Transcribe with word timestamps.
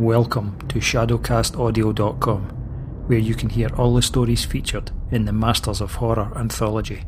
Welcome 0.00 0.58
to 0.68 0.78
ShadowcastAudio.com, 0.78 2.42
where 3.06 3.18
you 3.18 3.34
can 3.34 3.50
hear 3.50 3.68
all 3.76 3.94
the 3.94 4.00
stories 4.00 4.46
featured 4.46 4.90
in 5.10 5.26
the 5.26 5.32
Masters 5.34 5.82
of 5.82 5.96
Horror 5.96 6.32
anthology. 6.36 7.04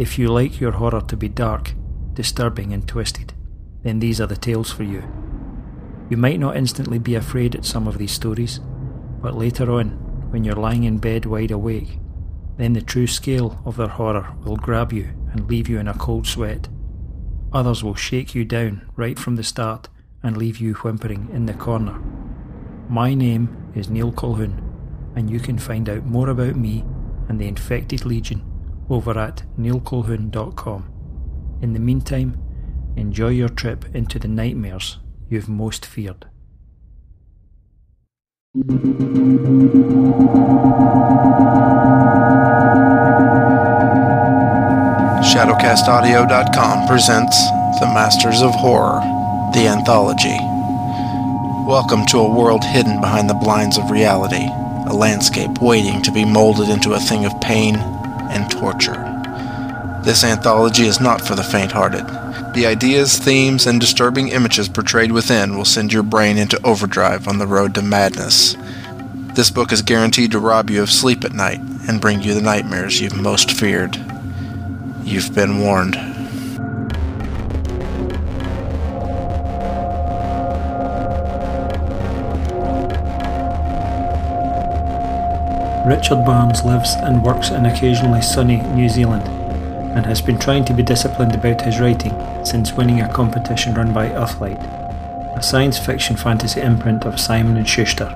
If 0.00 0.18
you 0.18 0.26
like 0.26 0.60
your 0.60 0.72
horror 0.72 1.02
to 1.02 1.16
be 1.16 1.28
dark, 1.28 1.74
disturbing, 2.12 2.72
and 2.72 2.88
twisted, 2.88 3.34
then 3.84 4.00
these 4.00 4.20
are 4.20 4.26
the 4.26 4.34
tales 4.34 4.72
for 4.72 4.82
you. 4.82 5.04
You 6.10 6.16
might 6.16 6.40
not 6.40 6.56
instantly 6.56 6.98
be 6.98 7.14
afraid 7.14 7.54
at 7.54 7.64
some 7.64 7.86
of 7.86 7.98
these 7.98 8.10
stories, 8.10 8.58
but 9.20 9.36
later 9.36 9.70
on, 9.70 9.90
when 10.32 10.42
you're 10.42 10.56
lying 10.56 10.82
in 10.82 10.98
bed 10.98 11.24
wide 11.24 11.52
awake, 11.52 12.00
then 12.56 12.72
the 12.72 12.82
true 12.82 13.06
scale 13.06 13.62
of 13.64 13.76
their 13.76 13.86
horror 13.86 14.34
will 14.44 14.56
grab 14.56 14.92
you 14.92 15.04
and 15.30 15.48
leave 15.48 15.68
you 15.68 15.78
in 15.78 15.86
a 15.86 15.94
cold 15.94 16.26
sweat. 16.26 16.68
Others 17.52 17.84
will 17.84 17.94
shake 17.94 18.34
you 18.34 18.44
down 18.44 18.90
right 18.96 19.20
from 19.20 19.36
the 19.36 19.44
start 19.44 19.88
and 20.22 20.36
leave 20.36 20.58
you 20.58 20.74
whimpering 20.74 21.28
in 21.32 21.46
the 21.46 21.54
corner. 21.54 22.00
My 22.88 23.14
name 23.14 23.72
is 23.74 23.88
Neil 23.88 24.12
Colquhoun, 24.12 24.62
and 25.16 25.30
you 25.30 25.40
can 25.40 25.58
find 25.58 25.88
out 25.88 26.04
more 26.04 26.28
about 26.30 26.56
me 26.56 26.84
and 27.28 27.40
the 27.40 27.48
Infected 27.48 28.04
Legion 28.04 28.42
over 28.88 29.18
at 29.18 29.42
neilcolquhoun.com. 29.58 30.88
In 31.62 31.72
the 31.72 31.80
meantime, 31.80 32.40
enjoy 32.96 33.28
your 33.28 33.48
trip 33.48 33.84
into 33.94 34.18
the 34.18 34.28
nightmares 34.28 34.98
you've 35.28 35.48
most 35.48 35.86
feared. 35.86 36.26
ShadowcastAudio.com 45.32 46.86
presents 46.86 47.48
The 47.80 47.86
Masters 47.86 48.42
of 48.42 48.54
Horror, 48.54 49.00
the 49.52 49.66
anthology. 49.66 50.36
Welcome 51.68 52.06
to 52.06 52.18
a 52.18 52.34
world 52.34 52.64
hidden 52.64 53.02
behind 53.02 53.28
the 53.28 53.34
blinds 53.34 53.76
of 53.76 53.90
reality, 53.90 54.46
a 54.90 54.94
landscape 54.94 55.60
waiting 55.60 56.00
to 56.02 56.12
be 56.12 56.24
molded 56.24 56.70
into 56.70 56.94
a 56.94 57.00
thing 57.00 57.26
of 57.26 57.38
pain 57.42 57.76
and 57.76 58.50
torture. 58.50 58.96
This 60.04 60.24
anthology 60.24 60.86
is 60.86 61.00
not 61.00 61.20
for 61.20 61.34
the 61.34 61.44
faint 61.44 61.70
hearted. 61.70 62.06
The 62.54 62.64
ideas, 62.66 63.18
themes, 63.18 63.66
and 63.66 63.78
disturbing 63.78 64.28
images 64.28 64.70
portrayed 64.70 65.12
within 65.12 65.56
will 65.56 65.66
send 65.66 65.92
your 65.92 66.02
brain 66.02 66.38
into 66.38 66.60
overdrive 66.66 67.28
on 67.28 67.38
the 67.38 67.46
road 67.46 67.74
to 67.74 67.82
madness. 67.82 68.56
This 69.34 69.50
book 69.50 69.70
is 69.70 69.82
guaranteed 69.82 70.32
to 70.32 70.38
rob 70.38 70.70
you 70.70 70.82
of 70.82 70.90
sleep 70.90 71.24
at 71.24 71.34
night 71.34 71.60
and 71.88 72.00
bring 72.00 72.22
you 72.22 72.32
the 72.32 72.40
nightmares 72.40 73.00
you've 73.02 73.20
most 73.20 73.50
feared. 73.50 73.96
You've 75.04 75.34
been 75.34 75.60
warned. 75.60 76.11
Richard 85.92 86.24
Barnes 86.24 86.64
lives 86.64 86.94
and 87.02 87.22
works 87.22 87.50
in 87.50 87.66
occasionally 87.66 88.22
sunny 88.22 88.62
New 88.74 88.88
Zealand 88.88 89.28
and 89.94 90.06
has 90.06 90.22
been 90.22 90.38
trying 90.38 90.64
to 90.64 90.72
be 90.72 90.82
disciplined 90.82 91.34
about 91.34 91.60
his 91.60 91.80
writing 91.80 92.14
since 92.46 92.72
winning 92.72 93.02
a 93.02 93.12
competition 93.12 93.74
run 93.74 93.92
by 93.92 94.08
Earthlight, 94.08 94.56
a 94.56 95.42
science 95.42 95.78
fiction 95.78 96.16
fantasy 96.16 96.62
imprint 96.62 97.04
of 97.04 97.20
Simon 97.20 97.62
& 97.64 97.66
Schuster. 97.66 98.08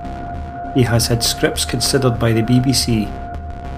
He 0.75 0.85
has 0.85 1.07
had 1.09 1.23
scripts 1.23 1.67
considered 1.67 2.19
by 2.19 2.33
the 2.33 2.41
BBC 2.41 3.09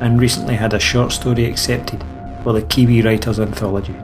and 0.00 0.20
recently 0.20 0.54
had 0.54 0.74
a 0.74 0.78
short 0.78 1.10
story 1.10 1.44
accepted 1.46 2.04
for 2.44 2.52
the 2.52 2.62
Kiwi 2.62 3.02
Writers 3.02 3.40
Anthology. 3.40 3.96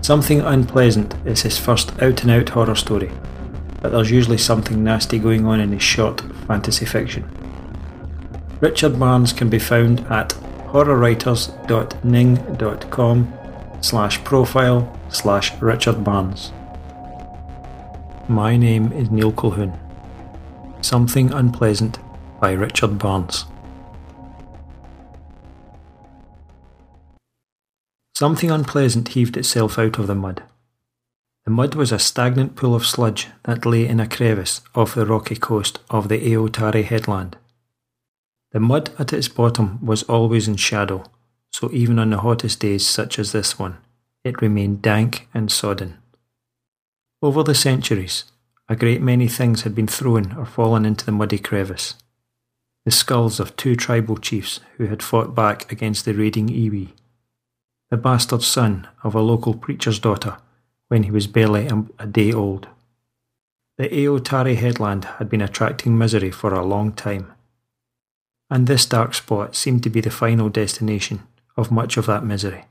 Something 0.00 0.40
Unpleasant 0.40 1.14
is 1.26 1.42
his 1.42 1.58
first 1.58 1.92
out 2.00 2.22
and 2.22 2.30
out 2.30 2.48
horror 2.48 2.74
story, 2.74 3.10
but 3.82 3.92
there's 3.92 4.10
usually 4.10 4.38
something 4.38 4.82
nasty 4.82 5.18
going 5.18 5.44
on 5.44 5.60
in 5.60 5.72
his 5.72 5.82
short 5.82 6.22
fantasy 6.46 6.86
fiction. 6.86 7.30
Richard 8.66 8.98
Barnes 8.98 9.32
can 9.32 9.48
be 9.48 9.60
found 9.60 10.00
at 10.10 10.30
horrorwriters.ning.com 10.72 13.32
slash 13.80 14.24
profile 14.24 14.98
slash 15.08 15.54
Richard 15.62 16.02
Barnes. 16.02 16.50
My 18.28 18.56
name 18.56 18.90
is 18.90 19.08
Neil 19.08 19.30
Colquhoun. 19.30 19.78
Something 20.84 21.32
Unpleasant 21.32 22.00
by 22.40 22.54
Richard 22.54 22.98
Barnes. 22.98 23.44
Something 28.16 28.50
unpleasant 28.50 29.10
heaved 29.10 29.36
itself 29.36 29.78
out 29.78 30.00
of 30.00 30.08
the 30.08 30.16
mud. 30.16 30.42
The 31.44 31.52
mud 31.52 31.76
was 31.76 31.92
a 31.92 32.00
stagnant 32.00 32.56
pool 32.56 32.74
of 32.74 32.84
sludge 32.84 33.28
that 33.44 33.64
lay 33.64 33.86
in 33.86 34.00
a 34.00 34.08
crevice 34.08 34.60
off 34.74 34.96
the 34.96 35.06
rocky 35.06 35.36
coast 35.36 35.78
of 35.88 36.08
the 36.08 36.18
Eotari 36.18 36.82
headland. 36.82 37.36
The 38.56 38.60
mud 38.60 38.90
at 38.98 39.12
its 39.12 39.28
bottom 39.28 39.84
was 39.84 40.02
always 40.04 40.48
in 40.48 40.56
shadow, 40.56 41.04
so 41.52 41.68
even 41.74 41.98
on 41.98 42.08
the 42.08 42.20
hottest 42.20 42.60
days 42.60 42.86
such 42.86 43.18
as 43.18 43.32
this 43.32 43.58
one, 43.58 43.76
it 44.24 44.40
remained 44.40 44.80
dank 44.80 45.28
and 45.34 45.52
sodden. 45.52 45.98
Over 47.20 47.42
the 47.42 47.54
centuries, 47.54 48.24
a 48.66 48.74
great 48.74 49.02
many 49.02 49.28
things 49.28 49.64
had 49.64 49.74
been 49.74 49.86
thrown 49.86 50.32
or 50.38 50.46
fallen 50.46 50.86
into 50.86 51.04
the 51.04 51.12
muddy 51.12 51.38
crevice. 51.38 51.96
The 52.86 52.92
skulls 52.92 53.38
of 53.40 53.54
two 53.56 53.76
tribal 53.76 54.16
chiefs 54.16 54.60
who 54.78 54.86
had 54.86 55.02
fought 55.02 55.34
back 55.34 55.70
against 55.70 56.06
the 56.06 56.14
raiding 56.14 56.48
iwi. 56.48 56.92
The 57.90 57.98
bastard 57.98 58.42
son 58.42 58.88
of 59.04 59.14
a 59.14 59.20
local 59.20 59.52
preacher's 59.52 59.98
daughter 59.98 60.38
when 60.88 61.02
he 61.02 61.10
was 61.10 61.26
barely 61.26 61.68
a 61.98 62.06
day 62.06 62.32
old. 62.32 62.68
The 63.76 63.90
Eotari 63.90 64.56
headland 64.56 65.04
had 65.18 65.28
been 65.28 65.42
attracting 65.42 65.98
misery 65.98 66.30
for 66.30 66.54
a 66.54 66.64
long 66.64 66.94
time 66.94 67.34
and 68.50 68.66
this 68.66 68.86
dark 68.86 69.14
spot 69.14 69.54
seemed 69.56 69.82
to 69.82 69.90
be 69.90 70.00
the 70.00 70.10
final 70.10 70.48
destination 70.48 71.22
of 71.56 71.70
much 71.70 71.96
of 71.96 72.06
that 72.06 72.24
misery. 72.24 72.64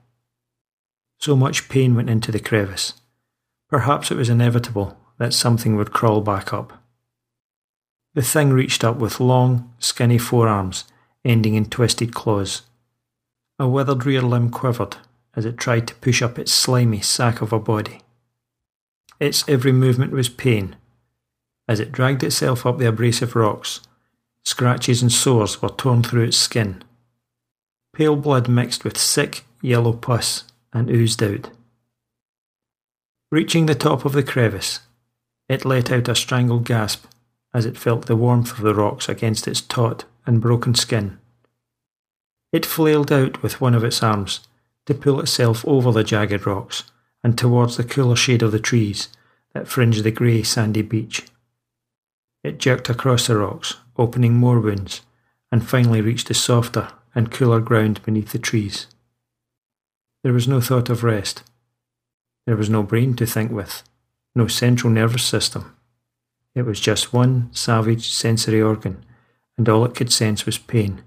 So 1.20 1.36
much 1.36 1.70
pain 1.70 1.96
went 1.96 2.10
into 2.10 2.32
the 2.32 2.40
crevice. 2.40 2.94
Perhaps 3.70 4.12
it 4.12 4.18
was 4.18 4.30
inevitable 4.30 4.98
that 5.18 5.34
something 5.34 5.76
would 5.76 5.92
crawl 5.92 6.22
back 6.22 6.54
up. 6.54 6.82
The 8.14 8.22
thing 8.22 8.52
reached 8.52 8.84
up 8.84 8.98
with 8.98 9.20
long, 9.20 9.74
skinny 9.80 10.18
forearms 10.18 10.86
ending 11.26 11.56
in 11.56 11.66
twisted 11.66 12.14
claws. 12.14 12.62
A 13.58 13.68
withered 13.68 14.06
rear 14.06 14.22
limb 14.22 14.52
quivered 14.52 14.98
as 15.36 15.44
it 15.44 15.58
tried 15.58 15.88
to 15.88 15.96
push 15.96 16.22
up 16.22 16.40
its 16.40 16.54
slimy 16.54 17.02
sack 17.02 17.42
of 17.42 17.52
a 17.52 17.60
body. 17.60 18.02
Its 19.20 19.44
every 19.50 19.72
movement 19.72 20.12
was 20.12 20.30
pain. 20.30 20.76
As 21.68 21.80
it 21.80 21.92
dragged 21.92 22.24
itself 22.24 22.66
up 22.66 22.78
the 22.78 22.88
abrasive 22.88 23.36
rocks, 23.36 23.82
Scratches 24.46 25.02
and 25.02 25.12
sores 25.12 25.62
were 25.62 25.70
torn 25.70 26.04
through 26.04 26.24
its 26.24 26.38
skin. 26.38 26.84
Pale 27.94 28.18
blood 28.18 28.48
mixed 28.48 28.84
with 28.84 28.98
sick, 28.98 29.44
yellow 29.62 29.94
pus 29.94 30.44
and 30.72 30.90
oozed 30.90 31.24
out. 31.24 31.50
Reaching 33.32 33.66
the 33.66 33.76
top 33.76 34.06
of 34.06 34.14
the 34.14 34.24
crevice, 34.24 34.82
it 35.50 35.66
let 35.66 35.92
out 35.92 36.08
a 36.08 36.16
strangled 36.16 36.66
gasp 36.66 37.06
as 37.54 37.66
it 37.66 37.78
felt 37.78 38.06
the 38.06 38.16
warmth 38.16 38.52
of 38.52 38.62
the 38.62 38.76
rocks 38.76 39.10
against 39.10 39.48
its 39.48 39.62
taut 39.62 40.06
and 40.26 40.42
broken 40.42 40.76
skin. 40.76 41.18
It 42.52 42.66
flailed 42.66 43.12
out 43.12 43.42
with 43.42 43.60
one 43.60 43.74
of 43.74 43.84
its 43.84 44.04
arms 44.04 44.42
to 44.86 44.94
pull 44.94 45.20
itself 45.20 45.66
over 45.68 45.92
the 45.92 46.04
jagged 46.04 46.46
rocks 46.46 46.84
and 47.24 47.38
towards 47.38 47.78
the 47.78 47.84
cooler 47.84 48.16
shade 48.16 48.44
of 48.44 48.52
the 48.52 48.60
trees 48.60 49.10
that 49.54 49.68
fringed 49.68 50.04
the 50.04 50.12
grey 50.12 50.44
sandy 50.44 50.82
beach. 50.82 51.26
It 52.46 52.60
jerked 52.60 52.92
across 52.92 53.26
the 53.26 53.38
rocks, 53.38 53.78
opening 53.98 54.36
more 54.36 54.60
wounds, 54.60 55.02
and 55.52 55.68
finally 55.68 56.00
reached 56.00 56.28
the 56.28 56.36
softer 56.36 56.90
and 57.16 57.32
cooler 57.32 57.60
ground 57.60 58.04
beneath 58.04 58.34
the 58.34 58.38
trees. 58.38 58.86
There 60.22 60.32
was 60.32 60.48
no 60.48 60.62
thought 60.62 60.92
of 60.92 61.04
rest. 61.04 61.42
There 62.46 62.56
was 62.56 62.70
no 62.70 62.84
brain 62.84 63.16
to 63.16 63.26
think 63.26 63.52
with, 63.52 63.82
no 64.36 64.46
central 64.46 64.94
nervous 64.94 65.24
system. 65.24 65.76
It 66.54 66.68
was 66.68 66.80
just 66.80 67.12
one 67.12 67.50
savage 67.52 68.10
sensory 68.10 68.62
organ, 68.62 69.04
and 69.58 69.68
all 69.68 69.84
it 69.84 69.96
could 69.96 70.14
sense 70.14 70.46
was 70.46 70.60
pain. 70.60 71.02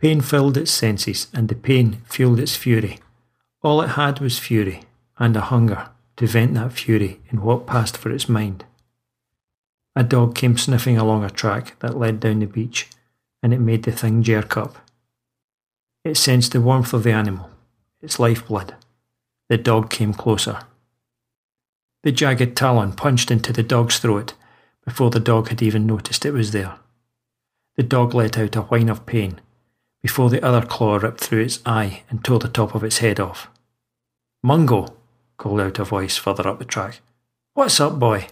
Pain 0.00 0.20
filled 0.20 0.56
its 0.56 0.72
senses, 0.72 1.28
and 1.32 1.48
the 1.48 1.54
pain 1.54 2.02
fueled 2.04 2.40
its 2.40 2.56
fury. 2.56 2.98
All 3.62 3.80
it 3.80 3.90
had 3.90 4.18
was 4.18 4.40
fury, 4.40 4.82
and 5.18 5.36
a 5.36 5.42
hunger 5.52 5.90
to 6.16 6.26
vent 6.26 6.54
that 6.54 6.72
fury 6.72 7.20
in 7.30 7.42
what 7.42 7.68
passed 7.68 7.96
for 7.96 8.10
its 8.10 8.28
mind. 8.28 8.64
A 9.98 10.04
dog 10.04 10.34
came 10.34 10.58
sniffing 10.58 10.98
along 10.98 11.24
a 11.24 11.30
track 11.30 11.78
that 11.80 11.96
led 11.96 12.20
down 12.20 12.40
the 12.40 12.46
beach, 12.46 12.88
and 13.42 13.54
it 13.54 13.60
made 13.60 13.84
the 13.84 13.92
thing 13.92 14.22
jerk 14.22 14.54
up. 14.56 14.76
It 16.04 16.18
sensed 16.18 16.52
the 16.52 16.60
warmth 16.60 16.92
of 16.92 17.02
the 17.02 17.12
animal, 17.12 17.50
its 18.02 18.20
lifeblood. 18.20 18.74
The 19.48 19.56
dog 19.56 19.88
came 19.88 20.12
closer. 20.12 20.60
The 22.02 22.12
jagged 22.12 22.56
talon 22.56 22.92
punched 22.92 23.30
into 23.30 23.54
the 23.54 23.62
dog's 23.62 23.98
throat 23.98 24.34
before 24.84 25.10
the 25.10 25.18
dog 25.18 25.48
had 25.48 25.62
even 25.62 25.86
noticed 25.86 26.26
it 26.26 26.32
was 26.32 26.52
there. 26.52 26.78
The 27.76 27.82
dog 27.82 28.14
let 28.14 28.38
out 28.38 28.54
a 28.54 28.62
whine 28.62 28.90
of 28.90 29.06
pain 29.06 29.40
before 30.02 30.28
the 30.30 30.44
other 30.44 30.64
claw 30.64 30.96
ripped 30.96 31.20
through 31.20 31.40
its 31.40 31.60
eye 31.64 32.02
and 32.10 32.22
tore 32.22 32.38
the 32.38 32.48
top 32.48 32.74
of 32.74 32.84
its 32.84 32.98
head 32.98 33.18
off. 33.18 33.48
Mungo, 34.42 34.94
called 35.38 35.60
out 35.60 35.78
a 35.78 35.84
voice 35.84 36.16
further 36.16 36.46
up 36.46 36.58
the 36.58 36.64
track. 36.64 37.00
What's 37.54 37.80
up, 37.80 37.98
boy? 37.98 38.28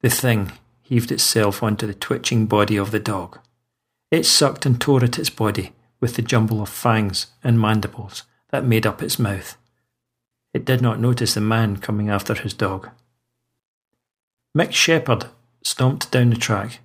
The 0.00 0.10
thing 0.10 0.52
heaved 0.82 1.12
itself 1.12 1.62
onto 1.62 1.86
the 1.86 1.94
twitching 1.94 2.46
body 2.46 2.76
of 2.76 2.90
the 2.90 3.00
dog. 3.00 3.38
It 4.10 4.24
sucked 4.24 4.64
and 4.64 4.80
tore 4.80 5.04
at 5.04 5.18
its 5.18 5.30
body 5.30 5.72
with 6.00 6.14
the 6.14 6.22
jumble 6.22 6.62
of 6.62 6.68
fangs 6.68 7.26
and 7.42 7.60
mandibles 7.60 8.22
that 8.50 8.64
made 8.64 8.86
up 8.86 9.02
its 9.02 9.18
mouth. 9.18 9.56
It 10.54 10.64
did 10.64 10.80
not 10.80 11.00
notice 11.00 11.34
the 11.34 11.40
man 11.40 11.76
coming 11.76 12.08
after 12.08 12.34
his 12.34 12.54
dog. 12.54 12.88
Mick 14.56 14.72
Shepherd 14.72 15.26
stomped 15.62 16.10
down 16.10 16.30
the 16.30 16.36
track. 16.36 16.80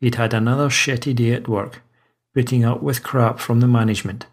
He'd 0.00 0.14
had 0.14 0.34
another 0.34 0.68
shitty 0.68 1.14
day 1.16 1.32
at 1.32 1.48
work, 1.48 1.82
putting 2.34 2.64
up 2.64 2.82
with 2.82 3.02
crap 3.02 3.38
from 3.38 3.60
the 3.60 3.66
management, 3.66 4.26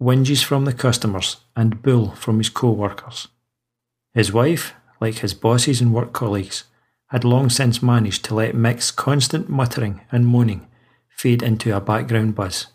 whinges 0.00 0.44
from 0.44 0.64
the 0.64 0.72
customers, 0.72 1.38
and 1.56 1.82
bull 1.82 2.10
from 2.12 2.38
his 2.38 2.50
co 2.50 2.70
workers. 2.70 3.28
His 4.12 4.32
wife, 4.32 4.74
like 5.00 5.16
his 5.16 5.34
bosses 5.34 5.80
and 5.80 5.94
work 5.94 6.12
colleagues, 6.12 6.64
had 7.10 7.24
long 7.24 7.50
since 7.50 7.82
managed 7.82 8.24
to 8.24 8.34
let 8.34 8.54
Mick's 8.54 8.90
constant 8.90 9.48
muttering 9.48 10.00
and 10.10 10.26
moaning 10.26 10.66
fade 11.08 11.42
into 11.42 11.76
a 11.76 11.80
background 11.80 12.34
buzz. 12.34 12.68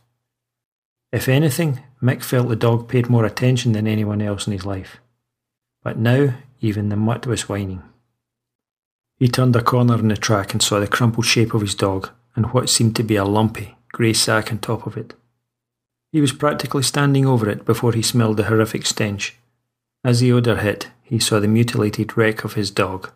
If 1.11 1.29
anything, 1.29 1.81
Mick 2.01 2.21
felt 2.21 2.49
the 2.49 2.55
dog 2.55 2.87
paid 2.87 3.09
more 3.09 3.25
attention 3.25 3.71
than 3.71 3.87
anyone 3.87 4.21
else 4.21 4.45
in 4.45 4.53
his 4.53 4.65
life. 4.65 4.97
But 5.81 5.97
now, 5.97 6.35
even 6.59 6.89
the 6.89 6.95
mutt 6.95 7.25
was 7.25 7.47
whining. 7.47 7.81
He 9.17 9.29
turned 9.29 9.55
a 9.55 9.63
corner 9.63 9.97
in 9.97 10.09
the 10.09 10.17
track 10.17 10.51
and 10.51 10.61
saw 10.61 10.79
the 10.79 10.87
crumpled 10.87 11.25
shape 11.25 11.53
of 11.53 11.61
his 11.61 11.73
dog 11.73 12.09
and 12.35 12.51
what 12.51 12.69
seemed 12.69 12.95
to 12.97 13.03
be 13.03 13.15
a 13.15 13.23
lumpy, 13.23 13.77
grey 13.93 14.11
sack 14.13 14.51
on 14.51 14.59
top 14.59 14.85
of 14.85 14.97
it. 14.97 15.13
He 16.11 16.19
was 16.19 16.33
practically 16.33 16.83
standing 16.83 17.25
over 17.25 17.49
it 17.49 17.65
before 17.65 17.93
he 17.93 18.01
smelled 18.01 18.37
the 18.37 18.43
horrific 18.43 18.85
stench. 18.85 19.37
As 20.03 20.19
the 20.19 20.33
odour 20.33 20.57
hit, 20.57 20.89
he 21.01 21.19
saw 21.19 21.39
the 21.39 21.47
mutilated 21.47 22.17
wreck 22.17 22.43
of 22.43 22.53
his 22.53 22.69
dog. 22.69 23.11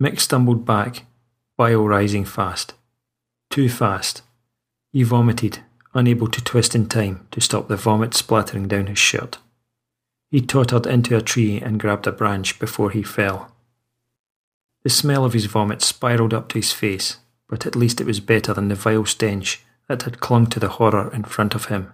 Mick 0.00 0.20
stumbled 0.20 0.64
back, 0.64 1.06
bile 1.56 1.86
rising 1.86 2.24
fast. 2.24 2.74
Too 3.50 3.68
fast. 3.68 4.22
He 4.92 5.02
vomited, 5.02 5.60
unable 5.92 6.28
to 6.28 6.44
twist 6.44 6.74
in 6.74 6.86
time 6.86 7.26
to 7.32 7.40
stop 7.40 7.68
the 7.68 7.76
vomit 7.76 8.14
splattering 8.14 8.68
down 8.68 8.86
his 8.86 8.98
shirt. 8.98 9.38
He 10.30 10.40
tottered 10.40 10.86
into 10.86 11.16
a 11.16 11.22
tree 11.22 11.60
and 11.60 11.80
grabbed 11.80 12.06
a 12.06 12.12
branch 12.12 12.58
before 12.58 12.90
he 12.90 13.02
fell. 13.02 13.52
The 14.84 14.90
smell 14.90 15.24
of 15.24 15.32
his 15.32 15.46
vomit 15.46 15.82
spiralled 15.82 16.32
up 16.32 16.48
to 16.50 16.58
his 16.58 16.72
face, 16.72 17.16
but 17.48 17.66
at 17.66 17.74
least 17.74 18.00
it 18.00 18.06
was 18.06 18.20
better 18.20 18.54
than 18.54 18.68
the 18.68 18.74
vile 18.74 19.04
stench 19.04 19.64
that 19.88 20.02
had 20.02 20.20
clung 20.20 20.46
to 20.48 20.60
the 20.60 20.68
horror 20.68 21.12
in 21.12 21.24
front 21.24 21.54
of 21.54 21.66
him. 21.66 21.92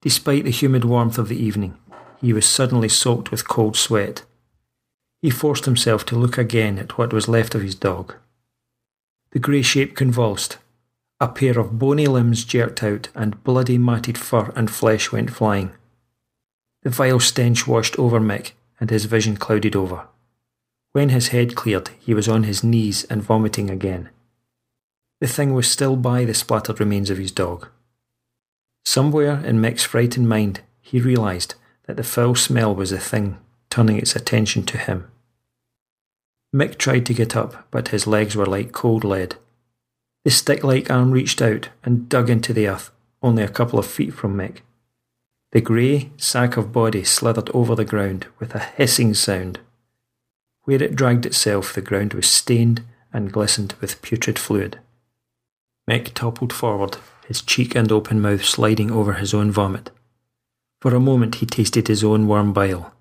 Despite 0.00 0.44
the 0.44 0.50
humid 0.50 0.84
warmth 0.84 1.18
of 1.18 1.28
the 1.28 1.36
evening, 1.36 1.76
he 2.20 2.32
was 2.32 2.46
suddenly 2.46 2.88
soaked 2.88 3.30
with 3.30 3.48
cold 3.48 3.76
sweat. 3.76 4.22
He 5.22 5.30
forced 5.30 5.66
himself 5.66 6.06
to 6.06 6.16
look 6.16 6.38
again 6.38 6.78
at 6.78 6.96
what 6.96 7.12
was 7.12 7.28
left 7.28 7.54
of 7.54 7.62
his 7.62 7.74
dog. 7.74 8.14
The 9.32 9.38
grey 9.38 9.62
shape 9.62 9.94
convulsed. 9.94 10.58
A 11.20 11.28
pair 11.28 11.58
of 11.58 11.78
bony 11.78 12.06
limbs 12.06 12.44
jerked 12.44 12.82
out, 12.82 13.10
and 13.14 13.42
bloody 13.44 13.76
matted 13.76 14.16
fur 14.16 14.52
and 14.56 14.70
flesh 14.70 15.12
went 15.12 15.30
flying. 15.30 15.72
The 16.82 16.90
vile 16.90 17.20
stench 17.20 17.66
washed 17.66 17.98
over 17.98 18.18
Mick, 18.18 18.52
and 18.80 18.88
his 18.88 19.04
vision 19.04 19.36
clouded 19.36 19.76
over. 19.76 20.06
When 20.92 21.10
his 21.10 21.28
head 21.28 21.54
cleared, 21.54 21.90
he 22.00 22.14
was 22.14 22.26
on 22.26 22.44
his 22.44 22.64
knees 22.64 23.04
and 23.04 23.22
vomiting 23.22 23.68
again. 23.68 24.08
The 25.20 25.28
thing 25.28 25.52
was 25.52 25.70
still 25.70 25.96
by 25.96 26.24
the 26.24 26.32
splattered 26.32 26.80
remains 26.80 27.10
of 27.10 27.18
his 27.18 27.30
dog. 27.30 27.68
Somewhere 28.86 29.44
in 29.44 29.60
Mick's 29.60 29.84
frightened 29.84 30.28
mind, 30.28 30.62
he 30.80 30.98
realised 30.98 31.54
that 31.86 31.98
the 31.98 32.02
foul 32.02 32.34
smell 32.34 32.74
was 32.74 32.88
the 32.90 32.98
thing 32.98 33.36
turning 33.68 33.98
its 33.98 34.16
attention 34.16 34.64
to 34.64 34.78
him. 34.78 35.09
Mick 36.54 36.78
tried 36.78 37.06
to 37.06 37.14
get 37.14 37.36
up, 37.36 37.66
but 37.70 37.88
his 37.88 38.06
legs 38.06 38.34
were 38.34 38.46
like 38.46 38.72
cold 38.72 39.04
lead. 39.04 39.36
The 40.24 40.30
stick 40.30 40.64
like 40.64 40.90
arm 40.90 41.12
reached 41.12 41.40
out 41.40 41.68
and 41.84 42.08
dug 42.08 42.28
into 42.28 42.52
the 42.52 42.68
earth, 42.68 42.90
only 43.22 43.42
a 43.42 43.48
couple 43.48 43.78
of 43.78 43.86
feet 43.86 44.12
from 44.12 44.36
Mick. 44.36 44.58
The 45.52 45.60
grey 45.60 46.10
sack 46.16 46.56
of 46.56 46.72
body 46.72 47.04
slithered 47.04 47.50
over 47.50 47.74
the 47.74 47.84
ground 47.84 48.26
with 48.38 48.54
a 48.54 48.58
hissing 48.60 49.14
sound. 49.14 49.60
Where 50.64 50.82
it 50.82 50.94
dragged 50.94 51.26
itself, 51.26 51.72
the 51.72 51.80
ground 51.80 52.14
was 52.14 52.28
stained 52.28 52.82
and 53.12 53.32
glistened 53.32 53.74
with 53.80 54.02
putrid 54.02 54.38
fluid. 54.38 54.78
Mick 55.88 56.14
toppled 56.14 56.52
forward, 56.52 56.98
his 57.26 57.42
cheek 57.42 57.74
and 57.74 57.90
open 57.90 58.20
mouth 58.20 58.44
sliding 58.44 58.90
over 58.92 59.14
his 59.14 59.34
own 59.34 59.50
vomit. 59.50 59.90
For 60.80 60.94
a 60.94 61.00
moment 61.00 61.36
he 61.36 61.46
tasted 61.46 61.88
his 61.88 62.04
own 62.04 62.26
warm 62.28 62.52
bile. 62.52 62.94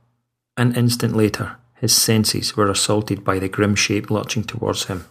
An 0.57 0.75
instant 0.75 1.15
later, 1.15 1.57
his 1.79 1.95
senses 1.95 2.57
were 2.57 2.69
assaulted 2.69 3.23
by 3.23 3.39
the 3.39 3.49
grim 3.49 3.75
shape 3.75 4.11
lurching 4.11 4.43
towards 4.43 4.85
him. 4.85 5.05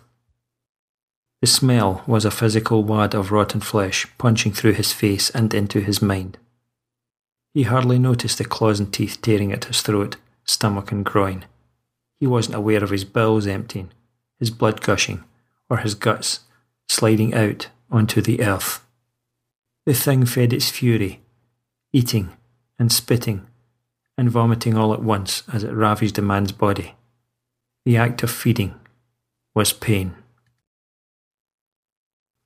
The 1.40 1.46
smell 1.46 2.02
was 2.06 2.24
a 2.24 2.30
physical 2.30 2.82
wad 2.82 3.14
of 3.14 3.30
rotten 3.32 3.60
flesh 3.60 4.06
punching 4.18 4.52
through 4.52 4.72
his 4.72 4.92
face 4.92 5.30
and 5.30 5.54
into 5.54 5.80
his 5.80 6.02
mind. 6.02 6.36
He 7.54 7.62
hardly 7.62 7.98
noticed 7.98 8.38
the 8.38 8.44
claws 8.44 8.80
and 8.80 8.92
teeth 8.92 9.22
tearing 9.22 9.52
at 9.52 9.64
his 9.64 9.80
throat, 9.80 10.16
stomach, 10.44 10.92
and 10.92 11.04
groin. 11.04 11.44
He 12.20 12.26
wasn't 12.26 12.56
aware 12.56 12.82
of 12.82 12.90
his 12.90 13.04
bowels 13.04 13.46
emptying, 13.46 13.90
his 14.38 14.50
blood 14.50 14.80
gushing, 14.82 15.24
or 15.70 15.78
his 15.78 15.94
guts 15.94 16.40
sliding 16.88 17.34
out 17.34 17.68
onto 17.90 18.20
the 18.20 18.42
earth. 18.42 18.84
The 19.86 19.94
thing 19.94 20.26
fed 20.26 20.52
its 20.52 20.70
fury, 20.70 21.20
eating 21.92 22.30
and 22.78 22.92
spitting 22.92 23.46
and 24.18 24.30
vomiting 24.30 24.76
all 24.76 24.92
at 24.92 25.02
once 25.02 25.44
as 25.52 25.62
it 25.62 25.72
ravaged 25.72 26.18
a 26.18 26.22
man's 26.22 26.52
body. 26.52 26.96
The 27.84 27.96
act 27.96 28.22
of 28.24 28.30
feeding 28.30 28.74
was 29.54 29.72
pain. 29.72 30.14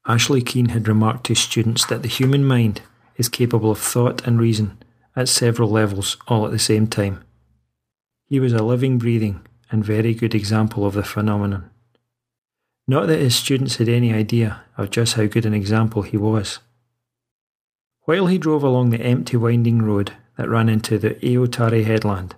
Ashley 0.06 0.42
Keene 0.42 0.68
had 0.68 0.86
remarked 0.86 1.24
to 1.26 1.34
students 1.34 1.86
that 1.86 2.02
the 2.02 2.08
human 2.08 2.44
mind 2.44 2.82
is 3.16 3.28
capable 3.28 3.70
of 3.70 3.78
thought 3.78 4.24
and 4.26 4.38
reason 4.38 4.82
at 5.16 5.28
several 5.28 5.70
levels 5.70 6.16
all 6.28 6.44
at 6.44 6.52
the 6.52 6.58
same 6.58 6.86
time. 6.86 7.24
He 8.26 8.38
was 8.38 8.52
a 8.52 8.62
living, 8.62 8.98
breathing, 8.98 9.46
and 9.70 9.84
very 9.84 10.14
good 10.14 10.34
example 10.34 10.86
of 10.86 10.94
the 10.94 11.02
phenomenon. 11.02 11.70
Not 12.86 13.06
that 13.06 13.20
his 13.20 13.34
students 13.34 13.76
had 13.76 13.88
any 13.88 14.12
idea 14.12 14.62
of 14.76 14.90
just 14.90 15.14
how 15.14 15.26
good 15.26 15.46
an 15.46 15.54
example 15.54 16.02
he 16.02 16.16
was. 16.16 16.58
While 18.02 18.26
he 18.26 18.38
drove 18.38 18.62
along 18.62 18.90
the 18.90 19.00
empty 19.00 19.36
winding 19.36 19.82
road 19.82 20.12
that 20.36 20.48
ran 20.48 20.68
into 20.68 20.98
the 20.98 21.10
Eotari 21.16 21.84
headland. 21.84 22.34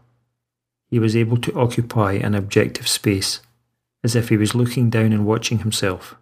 He 0.88 0.98
was 0.98 1.16
able 1.16 1.36
to 1.38 1.58
occupy 1.58 2.12
an 2.12 2.34
objective 2.34 2.88
space, 2.88 3.40
as 4.02 4.14
if 4.14 4.28
he 4.28 4.36
was 4.36 4.54
looking 4.54 4.90
down 4.90 5.12
and 5.12 5.26
watching 5.26 5.58
himself. 5.58 6.16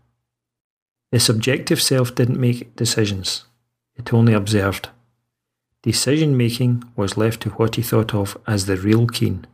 The 1.10 1.20
subjective 1.20 1.80
self 1.80 2.14
didn't 2.14 2.40
make 2.40 2.74
decisions, 2.76 3.44
it 3.96 4.12
only 4.14 4.32
observed. 4.32 4.88
Decision 5.82 6.36
making 6.36 6.84
was 6.96 7.16
left 7.16 7.42
to 7.42 7.50
what 7.50 7.76
he 7.76 7.82
thought 7.82 8.14
of 8.14 8.38
as 8.46 8.66
the 8.66 8.76
real 8.76 9.06
Keene. 9.06 9.46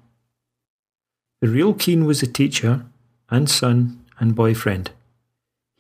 The 1.40 1.48
real 1.48 1.72
Keene 1.72 2.04
was 2.04 2.20
the 2.20 2.26
teacher, 2.26 2.84
and 3.30 3.48
son, 3.48 4.04
and 4.20 4.34
boyfriend. 4.34 4.90